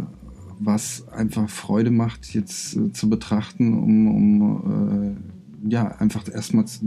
was 0.59 1.07
einfach 1.09 1.49
Freude 1.51 1.91
macht, 1.91 2.33
jetzt 2.35 2.77
äh, 2.77 2.93
zu 2.93 3.11
betrachten, 3.11 3.75
um, 3.79 4.09
um 4.09 5.17
äh, 5.65 5.71
ja, 5.71 5.89
einfach 5.99 6.29
erstmal 6.33 6.67
zu, 6.67 6.81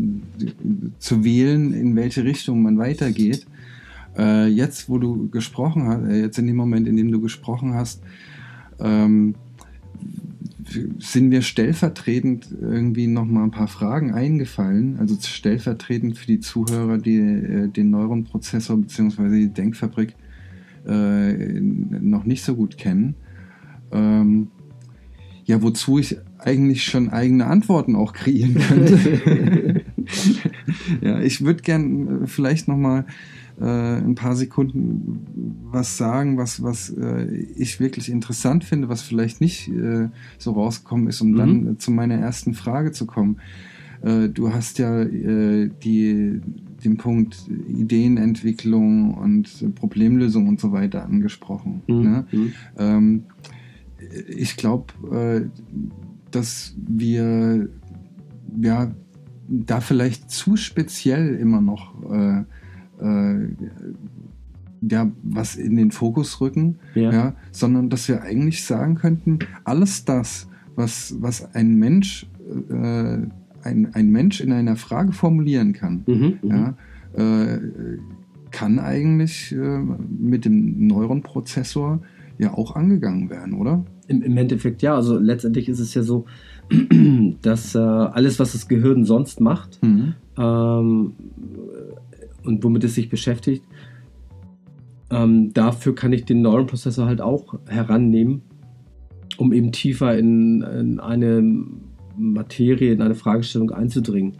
zu, 1.00 1.24
wählen, 1.24 1.74
in 1.74 1.96
welche 1.96 2.24
Richtung 2.24 2.62
man 2.62 2.78
weitergeht. 2.78 3.46
Jetzt, 4.18 4.90
wo 4.90 4.98
du 4.98 5.30
gesprochen 5.30 5.88
hast, 5.88 6.12
jetzt 6.12 6.40
in 6.40 6.48
dem 6.48 6.56
Moment, 6.58 6.88
in 6.88 6.98
dem 6.98 7.10
du 7.10 7.22
gesprochen 7.22 7.76
hast, 7.76 8.02
ähm, 8.80 9.36
sind 11.00 11.30
mir 11.30 11.42
stellvertretend 11.42 12.50
irgendwie 12.62 13.08
nochmal 13.08 13.44
ein 13.44 13.52
paar 13.52 13.68
Fragen 13.68 14.14
eingefallen, 14.14 14.98
also 15.00 15.16
stellvertretend 15.20 16.18
für 16.18 16.28
die 16.28 16.40
Zuhörer, 16.40 16.98
die 16.98 17.18
äh, 17.18 17.68
den 17.68 17.90
Neuronprozessor 17.90 18.78
bzw. 18.78 19.30
die 19.30 19.50
Denkfabrik 19.50 20.16
äh, 20.88 21.34
noch 21.62 22.26
nicht 22.26 22.44
so 22.44 22.56
gut 22.56 22.78
kennen 22.78 23.16
ähm, 23.92 24.50
ja, 25.46 25.62
wozu 25.62 25.98
ich 25.98 26.18
eigentlich 26.38 26.84
schon 26.84 27.10
eigene 27.10 27.48
Antworten 27.48 27.96
auch 27.96 28.14
kreieren 28.14 28.56
könnte. 28.56 29.82
ja, 31.02 31.20
ich 31.22 31.44
würde 31.44 31.62
gern 31.62 32.24
äh, 32.24 32.28
vielleicht 32.28 32.68
noch 32.68 32.78
mal 32.78 33.06
äh, 33.60 33.98
ein 33.98 34.16
paar 34.16 34.36
Sekunden 34.36 35.26
was 35.72 35.98
sagen, 35.98 36.38
was, 36.38 36.64
was 36.64 36.90
äh, 36.90 37.26
ich 37.56 37.80
wirklich 37.80 38.10
interessant 38.10 38.64
finde, 38.64 38.90
was 38.90 39.02
vielleicht 39.02 39.42
nicht 39.42 39.68
äh, 39.68 40.10
so 40.38 40.52
rausgekommen 40.52 41.08
ist, 41.08 41.22
um 41.22 41.32
mhm. 41.32 41.38
dann 41.38 41.80
zu 41.80 41.92
meiner 41.92 42.16
ersten 42.16 42.54
Frage 42.54 42.92
zu 42.92 43.06
kommen. 43.06 43.40
Äh, 44.02 44.30
du 44.30 44.54
hast 44.54 44.80
ja 44.80 45.02
äh, 45.02 45.70
die, 45.84 46.42
den 46.84 46.98
Punkt 46.98 47.38
Ideenentwicklung 47.68 49.14
und 49.16 49.76
Problemlösung 49.76 50.48
und 50.48 50.60
so 50.60 50.72
weiter 50.72 51.04
angesprochen. 51.04 51.82
Mhm. 51.88 52.02
Ne? 52.02 52.26
Mhm. 52.32 52.54
Ähm, 52.78 53.24
ich 54.30 54.56
glaube, 54.56 55.52
dass 56.32 56.74
wir 56.78 57.68
ja 58.62 58.92
da 59.50 59.82
vielleicht 59.82 60.32
zu 60.32 60.56
speziell 60.56 61.36
immer 61.36 61.60
noch 61.60 61.94
äh, 62.10 62.44
ja, 64.82 65.12
was 65.24 65.56
in 65.56 65.76
den 65.76 65.92
Fokus 65.92 66.40
rücken, 66.42 66.80
ja. 66.96 67.12
ja. 67.12 67.34
sondern 67.52 67.90
dass 67.90 68.08
wir 68.08 68.22
eigentlich 68.22 68.64
sagen 68.64 68.96
könnten, 68.96 69.40
alles 69.64 70.06
das, 70.06 70.48
was, 70.76 71.16
was 71.20 71.54
ein 71.54 71.76
Mensch 71.76 72.28
äh, 72.70 73.18
ein, 73.64 73.94
ein 73.94 74.10
Mensch 74.10 74.42
in 74.42 74.52
einer 74.52 74.76
Frage 74.76 75.12
formulieren 75.12 75.74
kann, 75.74 76.04
Mhm, 76.08 76.40
mhm. 76.42 76.50
ja, 76.50 76.74
äh, 77.14 77.60
kann 78.52 78.80
eigentlich 78.80 79.52
äh, 79.52 79.80
mit 80.20 80.46
dem 80.46 80.88
Neuronprozessor 80.88 82.00
ja 82.38 82.54
auch 82.54 82.76
angegangen 82.76 83.30
werden, 83.30 83.54
oder? 83.54 83.84
Im, 84.08 84.24
Im 84.24 84.38
Endeffekt 84.38 84.82
ja, 84.82 84.96
also 84.96 85.20
letztendlich 85.20 85.70
ist 85.70 85.80
es 85.80 85.94
ja 85.94 86.02
so, 86.04 86.26
dass 87.42 87.76
äh, 87.76 87.80
alles, 87.80 88.40
was 88.40 88.54
das 88.54 88.68
Gehirn 88.68 89.04
sonst 89.04 89.42
macht 89.42 89.80
Mhm. 89.84 90.14
ähm, 90.38 91.14
und 92.44 92.64
womit 92.64 92.84
es 92.84 92.96
sich 92.96 93.10
beschäftigt, 93.10 93.64
ähm, 95.12 95.54
dafür 95.54 95.96
kann 95.96 96.14
ich 96.14 96.26
den 96.26 96.42
Neuronprozessor 96.42 97.06
halt 97.06 97.22
auch 97.22 97.56
herannehmen, 97.68 98.42
um 99.38 99.54
eben 99.54 99.72
tiefer 99.72 100.18
in, 100.18 100.62
in 100.62 101.00
eine 101.00 101.42
Materie, 102.16 102.94
in 102.94 103.02
eine 103.02 103.16
Fragestellung 103.16 103.72
einzudringen. 103.72 104.34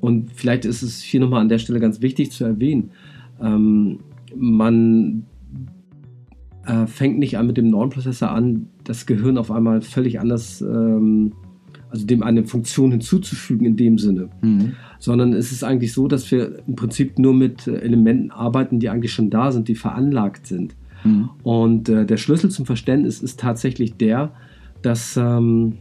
Und 0.00 0.32
vielleicht 0.32 0.64
ist 0.64 0.82
es 0.82 1.00
hier 1.00 1.20
nochmal 1.20 1.40
an 1.40 1.48
der 1.48 1.58
Stelle 1.58 1.78
ganz 1.78 2.02
wichtig 2.02 2.32
zu 2.32 2.44
erwähnen, 2.44 2.90
ähm, 3.40 4.00
man 4.34 5.26
äh, 6.66 6.86
fängt 6.86 7.18
nicht 7.18 7.38
an 7.38 7.46
mit 7.46 7.56
dem 7.56 7.70
Neuronprozessor 7.70 8.30
an, 8.30 8.68
das 8.84 9.06
Gehirn 9.06 9.38
auf 9.38 9.50
einmal 9.50 9.80
völlig 9.82 10.20
anders, 10.20 10.60
ähm, 10.62 11.32
also 11.92 12.06
dem 12.06 12.22
eine 12.22 12.44
Funktion 12.44 12.90
hinzuzufügen 12.90 13.66
in 13.66 13.76
dem 13.76 13.98
Sinne, 13.98 14.30
Mhm. 14.40 14.72
sondern 14.98 15.34
es 15.34 15.52
ist 15.52 15.62
eigentlich 15.62 15.92
so, 15.92 16.08
dass 16.08 16.30
wir 16.30 16.62
im 16.66 16.74
Prinzip 16.74 17.18
nur 17.18 17.34
mit 17.34 17.66
äh, 17.66 17.76
Elementen 17.76 18.30
arbeiten, 18.30 18.80
die 18.80 18.88
eigentlich 18.88 19.12
schon 19.12 19.28
da 19.28 19.52
sind, 19.52 19.68
die 19.68 19.74
veranlagt 19.74 20.46
sind. 20.46 20.74
Mhm. 21.04 21.30
Und 21.42 21.88
äh, 21.90 22.06
der 22.06 22.16
Schlüssel 22.16 22.50
zum 22.50 22.64
Verständnis 22.64 23.22
ist 23.22 23.38
tatsächlich 23.38 23.94
der, 23.96 24.32
dass 24.80 25.16
ähm, 25.16 25.74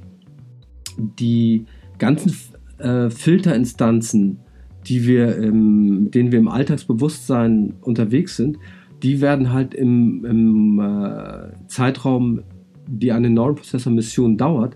die 0.98 1.66
ganzen 1.98 2.34
äh, 2.78 3.10
Filterinstanzen, 3.10 4.40
die 4.88 5.08
wir 5.08 5.38
im, 5.38 6.04
mit 6.04 6.16
denen 6.16 6.32
wir 6.32 6.40
im 6.40 6.50
Alltagsbewusstsein 6.50 7.74
unterwegs 7.82 8.36
sind, 8.36 8.58
die 9.02 9.22
werden 9.22 9.54
halt 9.54 9.74
im, 9.74 10.26
im 10.26 10.80
äh, 10.80 11.68
Zeitraum, 11.68 12.42
die 12.88 13.12
eine 13.12 13.30
Neuroprozessor-Mission 13.30 14.38
dauert, 14.38 14.76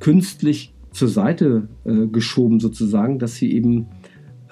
künstlich 0.00 0.74
zur 0.90 1.08
Seite 1.08 1.68
äh, 1.84 2.06
geschoben 2.06 2.58
sozusagen, 2.58 3.18
dass 3.18 3.36
sie 3.36 3.52
eben 3.52 3.86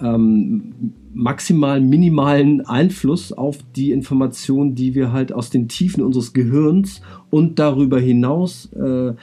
ähm, 0.01 0.93
maximal 1.13 1.81
minimalen 1.81 2.65
Einfluss 2.65 3.33
auf 3.33 3.59
die 3.75 3.91
Informationen, 3.91 4.75
die 4.75 4.95
wir 4.95 5.13
halt 5.13 5.33
aus 5.33 5.51
den 5.51 5.69
Tiefen 5.69 6.05
unseres 6.05 6.33
Gehirns 6.33 7.03
und 7.31 7.59
darüber 7.59 7.99
hinaus 7.99 8.73
äh, 8.73 9.15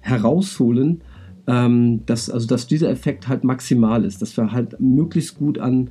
herausholen, 0.00 1.02
ähm, 1.46 2.04
dass, 2.06 2.30
also 2.30 2.46
dass 2.46 2.66
dieser 2.66 2.90
Effekt 2.90 3.28
halt 3.28 3.44
maximal 3.44 4.04
ist, 4.04 4.22
dass 4.22 4.36
wir 4.36 4.52
halt 4.52 4.80
möglichst 4.80 5.38
gut 5.38 5.58
an, 5.58 5.90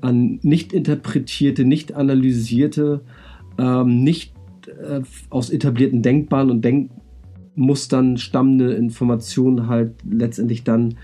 an 0.00 0.40
nicht 0.42 0.72
interpretierte, 0.72 1.64
nicht 1.64 1.94
analysierte, 1.94 3.02
ähm, 3.58 4.02
nicht 4.02 4.34
äh, 4.66 5.02
aus 5.30 5.50
etablierten 5.50 6.02
Denkbahnen 6.02 6.50
und 6.50 6.64
Denkmustern 7.54 8.16
stammende 8.16 8.74
Informationen 8.74 9.68
halt 9.68 9.94
letztendlich 10.08 10.64
dann 10.64 10.94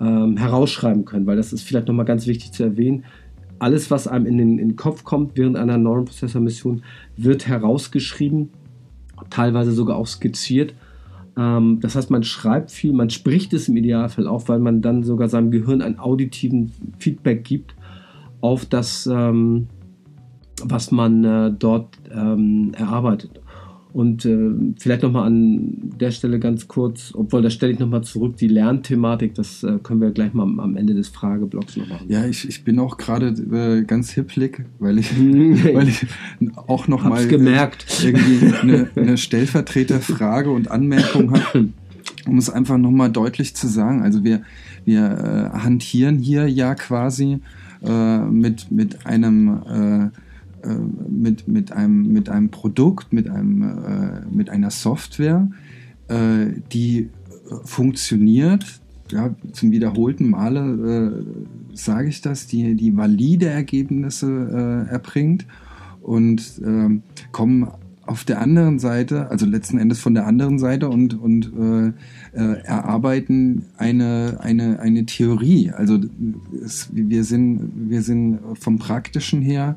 ähm, 0.00 0.36
herausschreiben 0.36 1.04
können, 1.04 1.26
weil 1.26 1.36
das 1.36 1.52
ist 1.52 1.62
vielleicht 1.62 1.88
nochmal 1.88 2.06
ganz 2.06 2.26
wichtig 2.26 2.52
zu 2.52 2.64
erwähnen. 2.64 3.04
Alles, 3.58 3.90
was 3.90 4.08
einem 4.08 4.26
in 4.26 4.38
den, 4.38 4.58
in 4.58 4.70
den 4.70 4.76
Kopf 4.76 5.04
kommt 5.04 5.36
während 5.36 5.56
einer 5.56 5.76
Neuronprozessor-Mission, 5.76 6.82
wird 7.16 7.46
herausgeschrieben, 7.46 8.48
teilweise 9.28 9.72
sogar 9.72 9.96
auch 9.96 10.06
skizziert. 10.06 10.74
Ähm, 11.36 11.78
das 11.80 11.96
heißt, 11.96 12.10
man 12.10 12.22
schreibt 12.22 12.70
viel, 12.70 12.94
man 12.94 13.10
spricht 13.10 13.52
es 13.52 13.68
im 13.68 13.76
Idealfall 13.76 14.26
auch, 14.26 14.48
weil 14.48 14.58
man 14.58 14.80
dann 14.80 15.02
sogar 15.02 15.28
seinem 15.28 15.50
Gehirn 15.50 15.82
einen 15.82 15.98
auditiven 15.98 16.72
Feedback 16.98 17.44
gibt 17.44 17.74
auf 18.40 18.64
das, 18.64 19.06
ähm, 19.06 19.68
was 20.64 20.90
man 20.90 21.24
äh, 21.24 21.52
dort 21.52 21.98
ähm, 22.10 22.72
erarbeitet. 22.74 23.39
Und 23.92 24.24
äh, 24.24 24.50
vielleicht 24.78 25.02
nochmal 25.02 25.26
an 25.26 25.92
der 25.98 26.12
Stelle 26.12 26.38
ganz 26.38 26.68
kurz, 26.68 27.12
obwohl 27.14 27.42
da 27.42 27.50
stelle 27.50 27.72
ich 27.72 27.78
nochmal 27.78 28.02
zurück, 28.02 28.36
die 28.36 28.46
Lernthematik, 28.46 29.34
das 29.34 29.64
äh, 29.64 29.78
können 29.82 30.00
wir 30.00 30.10
gleich 30.10 30.32
mal 30.32 30.44
am, 30.44 30.60
am 30.60 30.76
Ende 30.76 30.94
des 30.94 31.08
Frageblocks 31.08 31.76
noch 31.76 31.88
machen. 31.88 32.06
Ja, 32.08 32.24
ich, 32.24 32.48
ich 32.48 32.62
bin 32.62 32.78
auch 32.78 32.96
gerade 32.96 33.28
äh, 33.28 33.82
ganz 33.82 34.12
hipplig, 34.12 34.64
weil 34.78 34.98
ich, 34.98 35.10
weil 35.74 35.88
ich 35.88 36.06
auch 36.54 36.86
noch 36.86 37.04
Hab's 37.04 37.10
mal 37.10 37.28
gemerkt. 37.28 37.86
Äh, 38.02 38.10
irgendwie 38.10 38.54
eine, 38.62 38.90
eine 38.94 39.16
Stellvertreterfrage 39.16 40.50
und 40.50 40.70
Anmerkung 40.70 41.32
habe, 41.32 41.68
um 42.26 42.38
es 42.38 42.48
einfach 42.48 42.78
noch 42.78 42.92
mal 42.92 43.08
deutlich 43.08 43.56
zu 43.56 43.66
sagen. 43.66 44.02
Also 44.02 44.22
wir, 44.22 44.42
wir 44.84 45.52
äh, 45.54 45.58
hantieren 45.58 46.18
hier 46.18 46.46
ja 46.48 46.76
quasi 46.76 47.40
äh, 47.82 48.18
mit, 48.18 48.70
mit 48.70 49.06
einem 49.06 50.10
äh, 50.12 50.29
mit, 51.08 51.48
mit, 51.48 51.72
einem, 51.72 52.12
mit 52.12 52.28
einem 52.28 52.50
Produkt, 52.50 53.12
mit, 53.12 53.28
einem, 53.28 53.62
äh, 53.62 54.26
mit 54.30 54.50
einer 54.50 54.70
Software, 54.70 55.50
äh, 56.08 56.46
die 56.72 57.10
funktioniert, 57.64 58.80
ja, 59.10 59.34
zum 59.52 59.72
wiederholten 59.72 60.30
Male 60.30 61.22
äh, 61.72 61.76
sage 61.76 62.08
ich 62.08 62.20
das, 62.20 62.46
die, 62.46 62.74
die 62.76 62.96
valide 62.96 63.46
Ergebnisse 63.46 64.86
äh, 64.88 64.92
erbringt 64.92 65.46
und 66.02 66.60
ähm, 66.64 67.02
kommen 67.32 67.68
auf 68.06 68.24
der 68.24 68.40
anderen 68.40 68.80
Seite, 68.80 69.30
also 69.30 69.46
letzten 69.46 69.78
Endes 69.78 70.00
von 70.00 70.14
der 70.14 70.26
anderen 70.26 70.58
Seite 70.58 70.88
und, 70.88 71.14
und 71.14 71.52
äh, 71.56 71.88
äh, 72.36 72.60
erarbeiten 72.64 73.66
eine, 73.76 74.38
eine, 74.40 74.80
eine 74.80 75.06
Theorie. 75.06 75.70
Also 75.70 76.00
es, 76.64 76.88
wir, 76.92 77.22
sind, 77.22 77.70
wir 77.88 78.02
sind 78.02 78.40
vom 78.54 78.78
Praktischen 78.78 79.42
her 79.42 79.76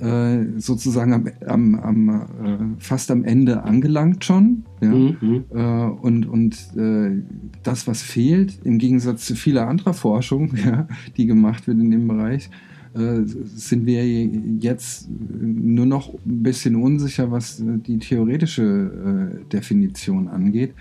äh, 0.00 0.60
sozusagen 0.60 1.12
am, 1.12 1.28
am, 1.46 1.74
am 1.74 2.08
äh, 2.08 2.80
fast 2.82 3.10
am 3.10 3.24
Ende 3.24 3.62
angelangt 3.64 4.24
schon. 4.24 4.64
Ja? 4.80 4.90
Mhm. 4.90 5.44
Äh, 5.54 5.62
und 6.02 6.26
und 6.26 6.54
äh, 6.76 7.22
das, 7.62 7.86
was 7.86 8.02
fehlt, 8.02 8.60
im 8.64 8.78
Gegensatz 8.78 9.26
zu 9.26 9.34
vieler 9.34 9.68
anderer 9.68 9.94
Forschung, 9.94 10.54
ja, 10.64 10.88
die 11.16 11.26
gemacht 11.26 11.66
wird 11.66 11.78
in 11.78 11.90
dem 11.90 12.06
Bereich, 12.08 12.50
äh, 12.94 13.20
sind 13.24 13.86
wir 13.86 14.04
jetzt 14.06 15.08
nur 15.10 15.86
noch 15.86 16.14
ein 16.14 16.42
bisschen 16.42 16.76
unsicher, 16.76 17.30
was 17.30 17.62
die 17.64 17.98
theoretische 17.98 19.40
äh, 19.42 19.48
Definition 19.52 20.28
angeht. 20.28 20.74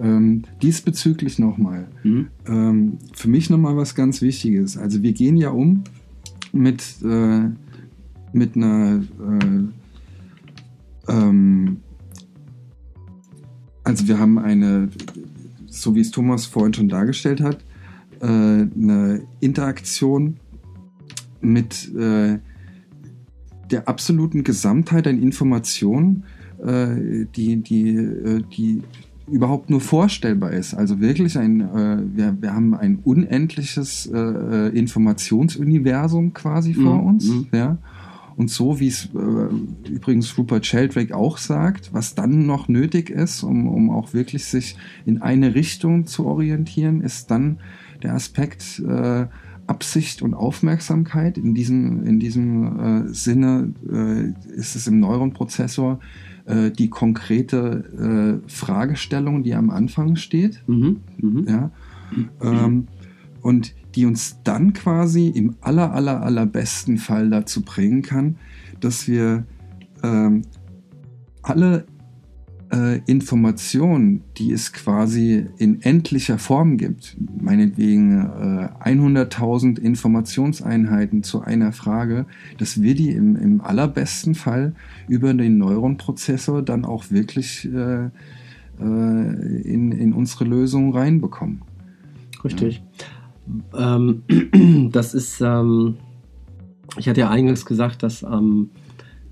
Ähm, 0.00 0.42
diesbezüglich 0.62 1.38
nochmal, 1.38 1.86
Mhm. 2.02 2.28
ähm, 2.46 2.92
für 3.12 3.28
mich 3.28 3.50
nochmal 3.50 3.76
was 3.76 3.94
ganz 3.94 4.22
Wichtiges. 4.22 4.78
Also 4.78 5.02
wir 5.02 5.12
gehen 5.12 5.36
ja 5.36 5.50
um 5.50 5.84
mit, 6.52 6.82
äh, 7.04 7.42
mit 8.32 8.56
einer 8.56 9.02
äh, 9.20 11.12
ähm, 11.12 11.78
also 13.84 14.06
wir 14.06 14.18
haben 14.18 14.38
eine, 14.38 14.88
so 15.66 15.94
wie 15.94 16.00
es 16.00 16.10
Thomas 16.10 16.46
vorhin 16.46 16.72
schon 16.74 16.88
dargestellt 16.88 17.40
hat, 17.40 17.58
äh, 18.20 18.26
eine 18.26 19.22
Interaktion 19.40 20.36
mit 21.40 21.92
äh, 21.94 22.38
der 23.70 23.88
absoluten 23.88 24.44
Gesamtheit 24.44 25.06
an 25.08 25.20
Informationen, 25.20 26.24
äh, 26.64 27.26
die, 27.34 27.56
die, 27.56 28.44
die 28.56 28.82
überhaupt 29.28 29.70
nur 29.70 29.80
vorstellbar 29.80 30.52
ist. 30.52 30.74
Also 30.74 31.00
wirklich 31.00 31.36
ein, 31.38 31.60
äh, 31.62 32.02
wir, 32.14 32.36
wir 32.40 32.54
haben 32.54 32.74
ein 32.74 32.98
unendliches 33.02 34.06
äh, 34.06 34.68
Informationsuniversum 34.68 36.32
quasi 36.34 36.74
vor 36.74 36.98
Mhm, 36.98 37.06
uns. 37.06 37.26
mhm. 37.28 37.46
Ja? 37.52 37.78
Und 38.36 38.50
so 38.50 38.80
wie 38.80 38.88
es 38.88 39.08
äh, 39.14 39.90
übrigens 39.90 40.36
Rupert 40.38 40.66
Sheldrake 40.66 41.14
auch 41.16 41.38
sagt, 41.38 41.92
was 41.92 42.14
dann 42.14 42.46
noch 42.46 42.68
nötig 42.68 43.10
ist, 43.10 43.42
um, 43.42 43.68
um 43.68 43.90
auch 43.90 44.14
wirklich 44.14 44.44
sich 44.44 44.76
in 45.04 45.20
eine 45.20 45.54
Richtung 45.54 46.06
zu 46.06 46.26
orientieren, 46.26 47.00
ist 47.00 47.30
dann 47.30 47.58
der 48.02 48.14
Aspekt 48.14 48.80
äh, 48.80 49.26
Absicht 49.66 50.22
und 50.22 50.34
Aufmerksamkeit. 50.34 51.38
In 51.38 51.54
diesem, 51.54 52.04
in 52.04 52.18
diesem 52.18 53.08
äh, 53.08 53.14
Sinne 53.14 53.72
äh, 53.88 54.54
ist 54.54 54.76
es 54.76 54.86
im 54.86 54.98
Neuronprozessor 55.00 56.00
äh, 56.46 56.70
die 56.70 56.88
konkrete 56.88 58.40
äh, 58.44 58.48
Fragestellung, 58.50 59.42
die 59.42 59.54
am 59.54 59.70
Anfang 59.70 60.16
steht. 60.16 60.62
Mhm. 60.66 61.00
Mhm. 61.18 61.46
Ja? 61.48 61.70
Ähm, 62.42 62.88
und 63.40 63.74
die 63.94 64.06
uns 64.06 64.38
dann 64.44 64.72
quasi 64.72 65.28
im 65.28 65.56
aller, 65.60 65.92
aller, 65.92 66.22
allerbesten 66.22 66.98
Fall 66.98 67.30
dazu 67.30 67.62
bringen 67.62 68.02
kann, 68.02 68.36
dass 68.80 69.06
wir 69.06 69.44
ähm, 70.02 70.42
alle 71.42 71.86
äh, 72.72 73.00
Informationen, 73.06 74.22
die 74.38 74.52
es 74.52 74.72
quasi 74.72 75.46
in 75.58 75.82
endlicher 75.82 76.38
Form 76.38 76.78
gibt, 76.78 77.16
meinetwegen 77.38 78.20
äh, 78.20 78.88
100.000 78.88 79.78
Informationseinheiten 79.78 81.22
zu 81.22 81.42
einer 81.42 81.72
Frage, 81.72 82.26
dass 82.58 82.80
wir 82.80 82.94
die 82.94 83.10
im, 83.10 83.36
im 83.36 83.60
allerbesten 83.60 84.34
Fall 84.34 84.74
über 85.06 85.34
den 85.34 85.58
Neuronprozessor 85.58 86.62
dann 86.62 86.84
auch 86.84 87.10
wirklich 87.10 87.68
äh, 87.72 88.04
äh, 88.04 88.10
in, 88.80 89.92
in 89.92 90.12
unsere 90.12 90.44
Lösung 90.44 90.94
reinbekommen. 90.94 91.62
Richtig. 92.42 92.82
Ähm, 93.76 94.22
das 94.92 95.14
ist, 95.14 95.40
ähm, 95.40 95.96
ich 96.98 97.08
hatte 97.08 97.20
ja 97.20 97.30
eingangs 97.30 97.64
gesagt, 97.64 98.02
dass 98.02 98.24
am 98.24 98.70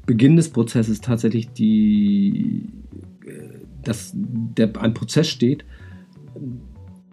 Beginn 0.07 0.37
des 0.37 0.49
Prozesses 0.49 1.01
tatsächlich 1.01 1.53
die, 1.53 2.67
äh, 3.27 3.59
dass 3.83 4.13
der, 4.15 4.71
ein 4.81 4.95
Prozess 4.95 5.29
steht, 5.29 5.65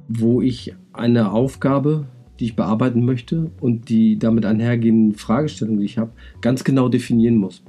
wo 0.07 0.41
ich 0.41 0.73
eine 0.93 1.31
Aufgabe, 1.31 2.07
die 2.39 2.45
ich 2.45 2.55
bearbeiten 2.55 3.03
möchte 3.03 3.51
und 3.59 3.89
die 3.89 4.17
damit 4.19 4.45
einhergehenden 4.45 5.15
Fragestellungen, 5.15 5.79
die 5.79 5.85
ich 5.85 5.97
habe, 5.97 6.11
ganz 6.41 6.63
genau 6.63 6.87
definieren 6.87 7.35
muss. 7.35 7.63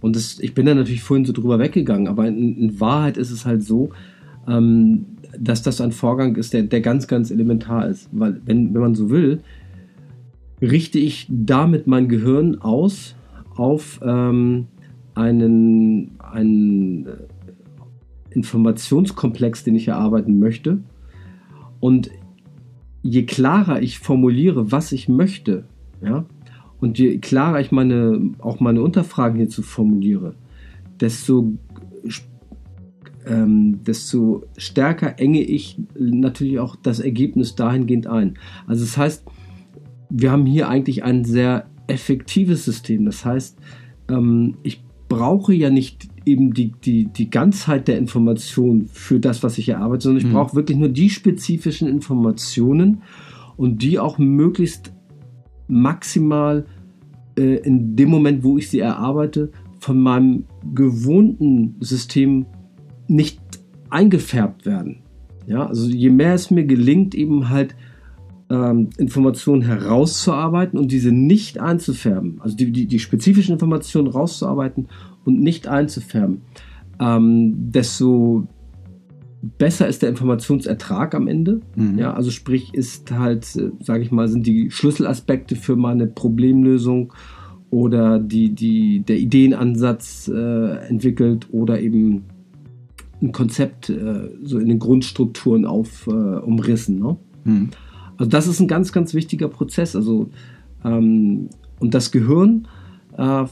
Und 0.00 0.16
das, 0.16 0.38
ich 0.40 0.54
bin 0.54 0.66
da 0.66 0.74
natürlich 0.74 1.02
vorhin 1.02 1.24
so 1.24 1.32
drüber 1.32 1.58
weggegangen, 1.58 2.08
aber 2.08 2.26
in, 2.26 2.56
in 2.56 2.80
Wahrheit 2.80 3.16
ist 3.16 3.30
es 3.30 3.46
halt 3.46 3.62
so, 3.62 3.90
ähm, 4.48 5.06
dass 5.38 5.62
das 5.62 5.80
ein 5.80 5.92
Vorgang 5.92 6.36
ist, 6.36 6.52
der, 6.52 6.62
der 6.62 6.80
ganz, 6.80 7.06
ganz 7.06 7.30
elementar 7.30 7.88
ist. 7.88 8.08
Weil, 8.12 8.40
wenn, 8.44 8.74
wenn 8.74 8.80
man 8.80 8.94
so 8.94 9.10
will, 9.10 9.40
richte 10.60 10.98
ich 10.98 11.26
damit 11.28 11.86
mein 11.86 12.08
Gehirn 12.08 12.60
aus 12.60 13.16
auf 13.56 14.00
ähm, 14.02 14.66
einen, 15.14 16.12
einen 16.18 17.06
äh, 17.06 17.10
Informationskomplex, 18.30 19.64
den 19.64 19.74
ich 19.74 19.88
erarbeiten 19.88 20.38
möchte. 20.38 20.78
Und 21.80 22.10
je 23.02 23.24
klarer 23.24 23.82
ich 23.82 23.98
formuliere, 23.98 24.70
was 24.70 24.92
ich 24.92 25.08
möchte, 25.08 25.64
ja, 26.02 26.24
und 26.80 26.98
je 26.98 27.18
klarer 27.18 27.60
ich 27.60 27.70
meine, 27.72 28.32
auch 28.38 28.60
meine 28.60 28.82
Unterfragen 28.82 29.36
hierzu 29.36 29.62
formuliere, 29.62 30.34
desto 31.00 31.52
ähm, 33.26 33.80
desto 33.84 34.44
stärker 34.56 35.18
enge 35.18 35.42
ich 35.42 35.78
natürlich 35.94 36.58
auch 36.58 36.76
das 36.76 37.00
Ergebnis 37.00 37.54
dahingehend 37.54 38.06
ein. 38.06 38.34
Also 38.66 38.84
das 38.84 38.96
heißt, 38.96 39.24
wir 40.10 40.30
haben 40.30 40.46
hier 40.46 40.68
eigentlich 40.68 41.04
ein 41.04 41.24
sehr 41.24 41.66
effektives 41.86 42.64
System. 42.64 43.04
Das 43.04 43.24
heißt, 43.24 43.58
ähm, 44.08 44.56
ich 44.62 44.82
brauche 45.08 45.54
ja 45.54 45.70
nicht 45.70 46.08
eben 46.24 46.54
die, 46.54 46.72
die, 46.84 47.06
die 47.06 47.30
Ganzheit 47.30 47.88
der 47.88 47.98
Information 47.98 48.86
für 48.92 49.20
das, 49.20 49.42
was 49.42 49.58
ich 49.58 49.68
erarbeite, 49.68 50.04
sondern 50.04 50.24
ich 50.24 50.28
mhm. 50.28 50.34
brauche 50.34 50.56
wirklich 50.56 50.78
nur 50.78 50.88
die 50.88 51.10
spezifischen 51.10 51.88
Informationen 51.88 53.02
und 53.56 53.82
die 53.82 53.98
auch 53.98 54.18
möglichst 54.18 54.92
maximal 55.68 56.66
äh, 57.36 57.56
in 57.56 57.96
dem 57.96 58.10
Moment, 58.10 58.44
wo 58.44 58.58
ich 58.58 58.70
sie 58.70 58.80
erarbeite, 58.80 59.50
von 59.80 60.00
meinem 60.00 60.44
gewohnten 60.74 61.76
System 61.80 62.46
nicht 63.12 63.40
eingefärbt 63.90 64.66
werden. 64.66 64.98
Ja, 65.46 65.66
also 65.66 65.88
je 65.88 66.10
mehr 66.10 66.34
es 66.34 66.50
mir 66.50 66.64
gelingt, 66.64 67.14
eben 67.14 67.50
halt 67.50 67.74
ähm, 68.48 68.90
Informationen 68.96 69.62
herauszuarbeiten 69.62 70.78
und 70.78 70.92
diese 70.92 71.12
nicht 71.12 71.58
einzufärben, 71.60 72.40
also 72.40 72.56
die, 72.56 72.70
die, 72.70 72.86
die 72.86 72.98
spezifischen 72.98 73.54
Informationen 73.54 74.08
rauszuarbeiten 74.08 74.88
und 75.24 75.40
nicht 75.40 75.68
einzufärben, 75.68 76.42
ähm, 77.00 77.72
desto 77.72 78.46
besser 79.58 79.88
ist 79.88 80.02
der 80.02 80.10
Informationsertrag 80.10 81.14
am 81.14 81.26
Ende. 81.26 81.60
Mhm. 81.74 81.98
Ja, 81.98 82.14
also 82.14 82.30
sprich 82.30 82.74
ist 82.74 83.10
halt, 83.10 83.56
äh, 83.56 83.70
sage 83.80 84.04
ich 84.04 84.12
mal, 84.12 84.28
sind 84.28 84.46
die 84.46 84.70
Schlüsselaspekte 84.70 85.56
für 85.56 85.74
meine 85.74 86.06
Problemlösung 86.06 87.12
oder 87.70 88.20
die, 88.20 88.54
die, 88.54 89.00
der 89.00 89.16
Ideenansatz 89.16 90.30
äh, 90.32 90.76
entwickelt 90.88 91.48
oder 91.50 91.80
eben 91.80 92.24
ein 93.22 93.32
Konzept 93.32 93.88
äh, 93.88 94.30
so 94.42 94.58
in 94.58 94.68
den 94.68 94.78
Grundstrukturen 94.78 95.64
auf 95.64 96.06
äh, 96.06 96.10
umrissen. 96.10 96.98
Ne? 96.98 97.16
Hm. 97.44 97.70
Also 98.16 98.30
das 98.30 98.46
ist 98.46 98.60
ein 98.60 98.68
ganz, 98.68 98.92
ganz 98.92 99.14
wichtiger 99.14 99.48
Prozess. 99.48 99.96
Also 99.96 100.30
ähm, 100.84 101.48
und 101.78 101.94
das 101.94 102.10
Gehirn 102.10 102.68
äh, 103.16 103.44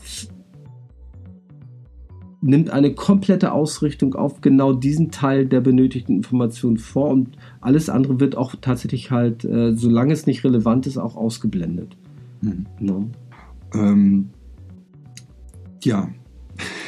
nimmt 2.40 2.70
eine 2.70 2.94
komplette 2.94 3.52
Ausrichtung 3.52 4.14
auf 4.14 4.40
genau 4.40 4.72
diesen 4.72 5.10
Teil 5.10 5.46
der 5.46 5.60
benötigten 5.60 6.16
Information 6.16 6.78
vor 6.78 7.10
und 7.10 7.36
alles 7.60 7.88
andere 7.88 8.18
wird 8.18 8.36
auch 8.36 8.54
tatsächlich 8.60 9.10
halt, 9.10 9.44
äh, 9.44 9.74
solange 9.76 10.12
es 10.12 10.26
nicht 10.26 10.42
relevant 10.44 10.86
ist, 10.86 10.96
auch 10.96 11.16
ausgeblendet. 11.16 11.96
Hm. 12.42 12.66
No? 12.80 13.00
Ne? 13.00 13.10
Ähm, 13.74 14.30
ja, 15.82 16.08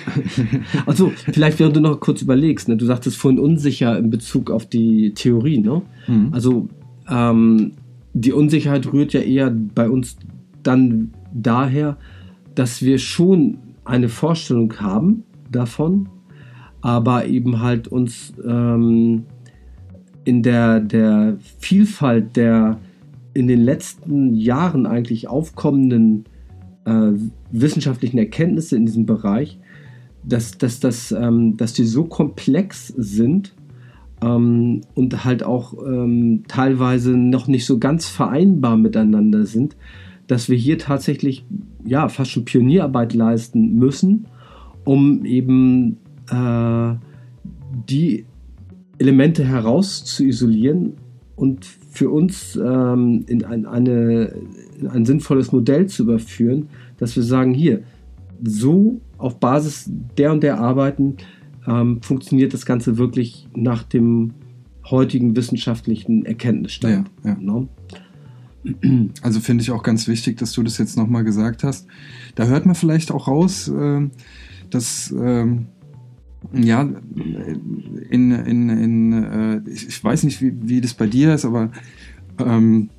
also, 0.86 1.12
vielleicht 1.32 1.58
während 1.58 1.76
du 1.76 1.80
noch 1.80 2.00
kurz 2.00 2.22
überlegst, 2.22 2.68
ne? 2.68 2.76
du 2.76 2.86
sagtest 2.86 3.16
vorhin 3.16 3.38
unsicher 3.38 3.98
in 3.98 4.10
Bezug 4.10 4.50
auf 4.50 4.66
die 4.66 5.12
Theorie, 5.14 5.58
ne? 5.58 5.82
Mhm. 6.06 6.28
Also, 6.32 6.68
ähm, 7.08 7.72
die 8.14 8.32
Unsicherheit 8.32 8.92
rührt 8.92 9.12
ja 9.12 9.20
eher 9.20 9.50
bei 9.50 9.88
uns 9.88 10.16
dann 10.62 11.12
daher, 11.32 11.96
dass 12.54 12.82
wir 12.82 12.98
schon 12.98 13.58
eine 13.84 14.08
Vorstellung 14.08 14.72
haben 14.78 15.24
davon, 15.50 16.08
aber 16.80 17.26
eben 17.26 17.60
halt 17.60 17.88
uns 17.88 18.32
ähm, 18.46 19.24
in 20.24 20.42
der, 20.42 20.80
der 20.80 21.36
Vielfalt 21.58 22.36
der 22.36 22.78
in 23.34 23.48
den 23.48 23.60
letzten 23.60 24.34
Jahren 24.34 24.86
eigentlich 24.86 25.26
aufkommenden 25.26 26.24
äh, 26.84 27.12
wissenschaftlichen 27.50 28.18
Erkenntnisse 28.18 28.76
in 28.76 28.86
diesem 28.86 29.06
Bereich 29.06 29.58
dass, 30.24 30.58
dass, 30.58 30.80
dass, 30.80 31.12
ähm, 31.12 31.56
dass 31.56 31.72
die 31.72 31.84
so 31.84 32.04
komplex 32.04 32.88
sind 32.88 33.54
ähm, 34.22 34.82
und 34.94 35.24
halt 35.24 35.42
auch 35.42 35.74
ähm, 35.84 36.44
teilweise 36.48 37.16
noch 37.16 37.48
nicht 37.48 37.66
so 37.66 37.78
ganz 37.78 38.08
vereinbar 38.08 38.76
miteinander 38.76 39.46
sind, 39.46 39.76
dass 40.26 40.48
wir 40.48 40.56
hier 40.56 40.78
tatsächlich 40.78 41.44
ja 41.84 42.08
fast 42.08 42.30
schon 42.30 42.44
Pionierarbeit 42.44 43.14
leisten 43.14 43.74
müssen, 43.74 44.26
um 44.84 45.24
eben 45.24 45.98
äh, 46.30 46.94
die 47.88 48.26
Elemente 48.98 49.44
heraus 49.44 50.04
zu 50.04 50.24
isolieren 50.24 50.92
und 51.34 51.64
für 51.64 52.10
uns 52.10 52.56
ähm, 52.56 53.24
in 53.26 53.44
ein, 53.44 53.66
eine, 53.66 54.32
in 54.78 54.86
ein 54.86 55.04
sinnvolles 55.04 55.52
Modell 55.52 55.86
zu 55.86 56.04
überführen, 56.04 56.68
dass 56.98 57.16
wir 57.16 57.22
sagen, 57.22 57.52
hier, 57.52 57.82
so 58.42 59.00
auf 59.22 59.38
Basis 59.38 59.90
der 60.18 60.32
und 60.32 60.42
der 60.42 60.58
Arbeiten 60.58 61.16
ähm, 61.66 62.02
funktioniert 62.02 62.52
das 62.52 62.66
Ganze 62.66 62.98
wirklich 62.98 63.48
nach 63.54 63.82
dem 63.82 64.34
heutigen 64.90 65.36
wissenschaftlichen 65.36 66.24
Erkenntnisstand. 66.24 67.10
Ja, 67.24 67.30
ja. 67.30 67.36
Ne? 67.38 67.68
Also 69.22 69.40
finde 69.40 69.62
ich 69.62 69.70
auch 69.70 69.82
ganz 69.82 70.06
wichtig, 70.06 70.38
dass 70.38 70.52
du 70.52 70.62
das 70.62 70.78
jetzt 70.78 70.96
nochmal 70.96 71.24
gesagt 71.24 71.64
hast. 71.64 71.86
Da 72.34 72.46
hört 72.46 72.66
man 72.66 72.74
vielleicht 72.74 73.10
auch 73.10 73.26
raus, 73.28 73.68
äh, 73.68 74.08
dass 74.70 75.12
ähm, 75.16 75.66
ja, 76.52 76.82
in, 76.82 78.32
in, 78.32 78.68
in 78.68 79.12
äh, 79.12 79.70
ich, 79.70 79.88
ich, 79.88 80.02
weiß 80.04 80.24
nicht, 80.24 80.42
wie, 80.42 80.52
wie 80.62 80.80
das 80.80 80.94
bei 80.94 81.06
dir 81.06 81.34
ist, 81.34 81.44
aber 81.44 81.70
ähm, 82.38 82.90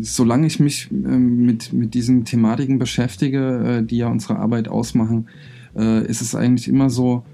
solange 0.00 0.46
ich 0.46 0.60
mich 0.60 0.90
ähm, 0.90 1.44
mit, 1.44 1.72
mit 1.72 1.94
diesen 1.94 2.24
Thematiken 2.24 2.78
beschäftige, 2.78 3.80
äh, 3.80 3.82
die 3.82 3.98
ja 3.98 4.08
unsere 4.08 4.38
Arbeit 4.38 4.68
ausmachen, 4.68 5.28
äh, 5.76 6.06
ist 6.06 6.20
es 6.20 6.34
eigentlich 6.34 6.68
immer 6.68 6.90
so 6.90 7.24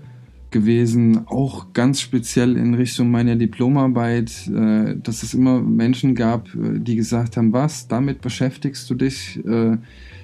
gewesen, 0.51 1.27
auch 1.27 1.73
ganz 1.73 2.01
speziell 2.01 2.57
in 2.57 2.75
Richtung 2.75 3.11
meiner 3.11 3.37
Diplomarbeit, 3.37 4.49
äh, 4.49 4.97
dass 4.97 5.23
es 5.23 5.35
immer 5.35 5.61
Menschen 5.61 6.15
gab, 6.15 6.49
die 6.55 6.97
gesagt 6.97 7.37
haben, 7.37 7.53
was, 7.53 7.89
damit 7.89 8.21
beschäftigst 8.21 8.89
du 8.89 8.95
dich? 8.95 9.41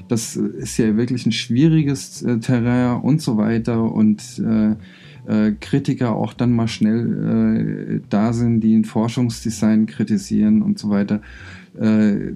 Das 0.08 0.36
ist 0.36 0.78
ja 0.78 0.96
wirklich 0.96 1.26
ein 1.26 1.32
schwieriges 1.32 2.24
Terrain 2.40 3.00
und 3.00 3.20
so 3.22 3.36
weiter 3.36 3.82
und 3.82 4.42
Kritiker 5.60 6.16
auch 6.16 6.32
dann 6.32 6.52
mal 6.52 6.66
schnell 6.66 8.02
da 8.08 8.32
sind, 8.32 8.60
die 8.60 8.74
ein 8.74 8.84
Forschungsdesign 8.84 9.86
kritisieren 9.86 10.62
und 10.62 10.78
so 10.78 10.90
weiter. 10.90 11.20
Äh, 11.78 12.32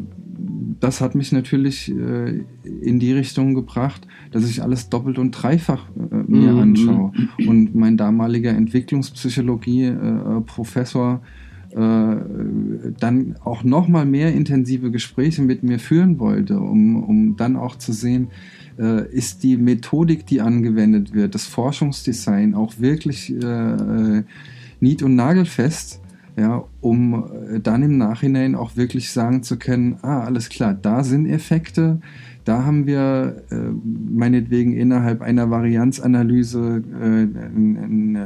das 0.81 1.01
hat 1.01 1.15
mich 1.15 1.33
natürlich 1.33 1.91
äh, 1.91 2.43
in 2.83 2.99
die 2.99 3.13
Richtung 3.13 3.55
gebracht, 3.55 4.07
dass 4.31 4.47
ich 4.49 4.63
alles 4.63 4.91
doppelt 4.91 5.19
und 5.19 5.33
dreifach 5.33 5.89
äh, 5.97 6.01
mir 6.27 6.53
mhm. 6.53 6.59
anschaue. 6.59 7.13
Und 7.47 7.75
mein 7.75 7.97
damaliger 7.97 8.51
Entwicklungspsychologie-Professor 8.51 11.23
dann 11.75 13.35
auch 13.45 13.63
noch 13.63 13.87
mal 13.87 14.07
mehr 14.07 14.33
intensive 14.33 14.91
Gespräche 14.91 15.43
mit 15.43 15.63
mir 15.63 15.79
führen 15.79 16.19
wollte, 16.19 16.59
um, 16.59 17.05
um 17.05 17.37
dann 17.37 17.57
auch 17.57 17.77
zu 17.77 17.93
sehen, 17.93 18.29
ist 18.77 19.43
die 19.43 19.57
Methodik, 19.57 20.27
die 20.27 20.43
angewendet 20.43 21.15
wird, 21.15 21.35
das 21.35 21.47
Forschungsdesign 21.47 22.55
auch 22.55 22.79
wirklich 22.79 23.33
nied- 24.81 25.03
und 25.03 25.15
nagelfest 25.17 26.01
ja, 26.37 26.65
um 26.83 27.15
äh, 27.15 27.61
dann 27.61 27.83
im 27.83 27.97
Nachhinein 27.97 28.55
auch 28.55 28.77
wirklich 28.77 29.11
sagen 29.11 29.43
zu 29.43 29.59
können, 29.59 29.97
ah, 30.03 30.21
alles 30.21 30.51
klar, 30.51 30.75
da 30.75 31.03
sind 31.03 31.27
Effekte, 31.27 32.01
da 32.45 32.65
haben 32.65 32.87
wir 32.87 33.43
äh, 33.51 33.57
meinetwegen 34.15 34.73
innerhalb 34.73 35.23
einer 35.23 35.51
Varianzanalyse 35.51 36.85
äh, 36.93 37.05
ein, 37.05 38.15
ein 38.15 38.17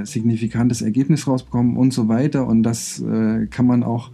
äh, 0.00 0.06
signifikantes 0.06 0.82
Ergebnis 0.82 1.28
rausbekommen 1.28 1.76
und 1.76 1.92
so 1.92 2.08
weiter. 2.08 2.48
Und 2.48 2.64
das 2.64 3.00
äh, 3.00 3.46
kann 3.46 3.66
man 3.66 3.84
auch 3.84 4.10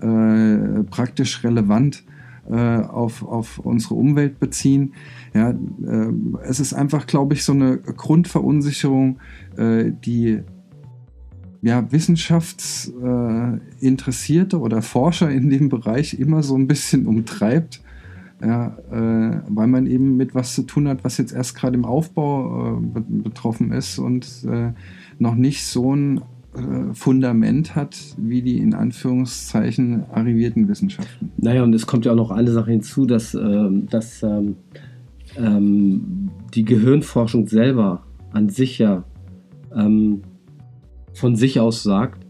äh, 0.00 0.82
praktisch 0.90 1.44
relevant 1.44 2.02
äh, 2.50 2.54
auf, 2.54 3.22
auf 3.22 3.58
unsere 3.58 3.94
Umwelt 3.94 4.40
beziehen. 4.40 4.94
Ja, 5.36 5.50
äh, 5.50 6.12
es 6.44 6.60
ist 6.60 6.72
einfach, 6.72 7.06
glaube 7.06 7.34
ich, 7.34 7.44
so 7.44 7.52
eine 7.52 7.76
Grundverunsicherung, 7.76 9.18
äh, 9.58 9.92
die 9.92 10.40
ja, 11.60 11.92
Wissenschaftsinteressierte 11.92 14.58
oder 14.58 14.80
Forscher 14.80 15.30
in 15.30 15.50
dem 15.50 15.68
Bereich 15.68 16.18
immer 16.18 16.42
so 16.42 16.56
ein 16.56 16.66
bisschen 16.66 17.06
umtreibt. 17.06 17.82
Ja, 18.42 18.78
äh, 18.90 19.42
weil 19.48 19.66
man 19.66 19.86
eben 19.86 20.16
mit 20.16 20.34
was 20.34 20.54
zu 20.54 20.62
tun 20.62 20.88
hat, 20.88 21.04
was 21.04 21.18
jetzt 21.18 21.32
erst 21.32 21.54
gerade 21.54 21.74
im 21.74 21.84
Aufbau 21.84 22.78
äh, 22.78 22.80
betroffen 23.08 23.72
ist 23.72 23.98
und 23.98 24.26
äh, 24.46 24.72
noch 25.18 25.34
nicht 25.34 25.64
so 25.64 25.94
ein 25.94 26.22
Fundament 26.94 27.76
hat 27.76 27.98
wie 28.16 28.40
die 28.40 28.56
in 28.56 28.72
Anführungszeichen 28.72 30.04
arrivierten 30.10 30.68
Wissenschaften. 30.68 31.30
Naja, 31.36 31.62
und 31.62 31.74
es 31.74 31.86
kommt 31.86 32.06
ja 32.06 32.12
auch 32.12 32.16
noch 32.16 32.30
eine 32.30 32.50
Sache 32.50 32.70
hinzu, 32.70 33.04
dass, 33.04 33.34
ähm, 33.34 33.86
dass 33.90 34.22
ähm, 34.22 34.56
ähm, 35.38 36.30
die 36.54 36.64
Gehirnforschung 36.64 37.46
selber 37.46 38.02
an 38.32 38.48
sich 38.48 38.78
ja 38.78 39.04
ähm, 39.74 40.22
von 41.12 41.36
sich 41.36 41.60
aus 41.60 41.82
sagt, 41.82 42.26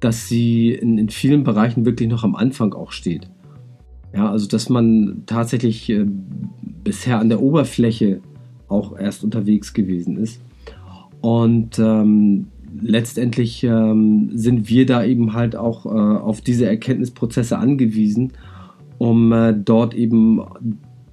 dass 0.00 0.28
sie 0.28 0.72
in, 0.72 0.98
in 0.98 1.08
vielen 1.08 1.42
Bereichen 1.42 1.84
wirklich 1.84 2.08
noch 2.08 2.24
am 2.24 2.36
Anfang 2.36 2.74
auch 2.74 2.92
steht. 2.92 3.30
Ja, 4.14 4.30
also 4.30 4.46
dass 4.46 4.68
man 4.68 5.22
tatsächlich 5.26 5.90
äh, 5.90 6.06
bisher 6.84 7.18
an 7.18 7.28
der 7.28 7.42
Oberfläche 7.42 8.20
auch 8.68 8.98
erst 8.98 9.24
unterwegs 9.24 9.74
gewesen 9.74 10.16
ist. 10.16 10.40
Und 11.20 11.78
ähm, 11.78 12.48
letztendlich 12.80 13.64
ähm, 13.64 14.30
sind 14.32 14.68
wir 14.68 14.86
da 14.86 15.04
eben 15.04 15.32
halt 15.32 15.56
auch 15.56 15.86
äh, 15.86 15.88
auf 15.88 16.40
diese 16.40 16.66
Erkenntnisprozesse 16.66 17.58
angewiesen, 17.58 18.32
um 18.98 19.32
äh, 19.32 19.54
dort 19.54 19.94
eben 19.94 20.42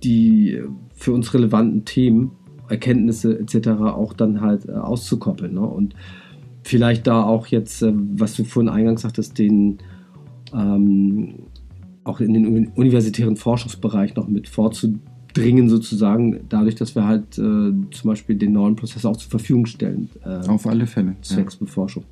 die 0.03 0.61
für 1.03 1.11
uns 1.11 1.33
relevanten 1.33 1.83
Themen, 1.83 2.31
Erkenntnisse 2.69 3.37
etc. 3.37 3.67
auch 3.67 4.13
dann 4.13 4.39
halt 4.39 4.69
äh, 4.69 4.71
auszukoppeln. 4.71 5.53
Ne? 5.53 5.59
Und 5.59 5.95
vielleicht 6.63 7.07
da 7.07 7.23
auch 7.23 7.47
jetzt, 7.47 7.83
äh, 7.83 7.91
was 7.93 8.35
du 8.35 8.45
vorhin 8.45 8.69
eingangs 8.69 9.01
sagtest, 9.01 9.37
den 9.37 9.79
ähm, 10.53 11.33
auch 12.05 12.21
in 12.21 12.33
den 12.33 12.67
universitären 12.69 13.35
Forschungsbereich 13.35 14.15
noch 14.15 14.29
mit 14.29 14.47
vorzudringen, 14.47 15.67
sozusagen, 15.67 16.45
dadurch, 16.47 16.75
dass 16.75 16.95
wir 16.95 17.05
halt 17.05 17.37
äh, 17.37 17.41
zum 17.41 18.05
Beispiel 18.05 18.37
den 18.37 18.53
neuen 18.53 18.77
Prozess 18.77 19.05
auch 19.05 19.17
zur 19.17 19.29
Verfügung 19.29 19.65
stellen. 19.65 20.09
Äh, 20.23 20.47
Auf 20.47 20.65
alle 20.67 20.87
Fälle. 20.87 21.17
Zwecks 21.21 21.57
Beforschung. 21.57 22.05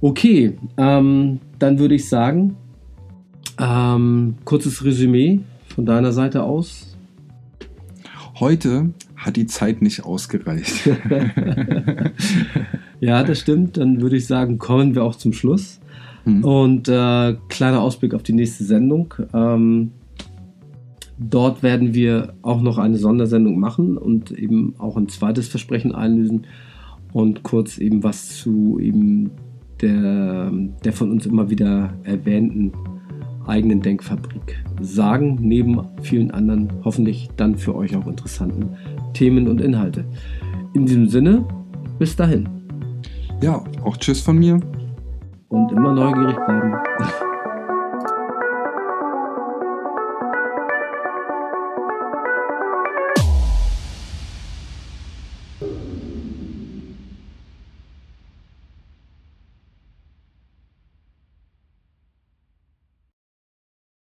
Okay, 0.00 0.56
ähm, 0.76 1.40
dann 1.58 1.78
würde 1.80 1.96
ich 1.96 2.08
sagen, 2.08 2.56
ähm, 3.58 4.36
kurzes 4.44 4.84
Resümee 4.84 5.40
von 5.74 5.86
deiner 5.86 6.12
Seite 6.12 6.44
aus. 6.44 6.89
Heute 8.40 8.94
hat 9.16 9.36
die 9.36 9.46
Zeit 9.46 9.82
nicht 9.82 10.06
ausgereicht. 10.06 10.86
ja, 13.00 13.22
das 13.22 13.38
stimmt. 13.38 13.76
Dann 13.76 14.00
würde 14.00 14.16
ich 14.16 14.26
sagen, 14.26 14.56
kommen 14.56 14.94
wir 14.94 15.04
auch 15.04 15.14
zum 15.14 15.34
Schluss. 15.34 15.78
Mhm. 16.24 16.44
Und 16.44 16.88
äh, 16.88 17.36
kleiner 17.48 17.82
Ausblick 17.82 18.14
auf 18.14 18.22
die 18.22 18.32
nächste 18.32 18.64
Sendung. 18.64 19.12
Ähm, 19.34 19.92
dort 21.18 21.62
werden 21.62 21.92
wir 21.92 22.32
auch 22.40 22.62
noch 22.62 22.78
eine 22.78 22.96
Sondersendung 22.96 23.60
machen 23.60 23.98
und 23.98 24.30
eben 24.30 24.74
auch 24.78 24.96
ein 24.96 25.08
zweites 25.08 25.48
Versprechen 25.48 25.94
einlösen 25.94 26.46
und 27.12 27.42
kurz 27.42 27.76
eben 27.76 28.02
was 28.02 28.36
zu 28.36 28.78
eben 28.80 29.32
der, 29.82 30.50
der 30.82 30.92
von 30.94 31.10
uns 31.10 31.26
immer 31.26 31.50
wieder 31.50 31.92
erwähnten 32.04 32.72
eigenen 33.46 33.80
Denkfabrik 33.80 34.62
sagen, 34.80 35.38
neben 35.40 35.80
vielen 36.02 36.30
anderen 36.30 36.72
hoffentlich 36.84 37.28
dann 37.36 37.56
für 37.56 37.74
euch 37.74 37.96
auch 37.96 38.06
interessanten 38.06 38.76
Themen 39.12 39.48
und 39.48 39.60
Inhalte. 39.60 40.04
In 40.74 40.86
diesem 40.86 41.08
Sinne, 41.08 41.44
bis 41.98 42.16
dahin. 42.16 42.48
Ja, 43.42 43.62
auch 43.84 43.96
Tschüss 43.96 44.20
von 44.20 44.38
mir 44.38 44.60
und 45.48 45.72
immer 45.72 45.92
neugierig 45.94 46.36
bleiben. 46.46 46.74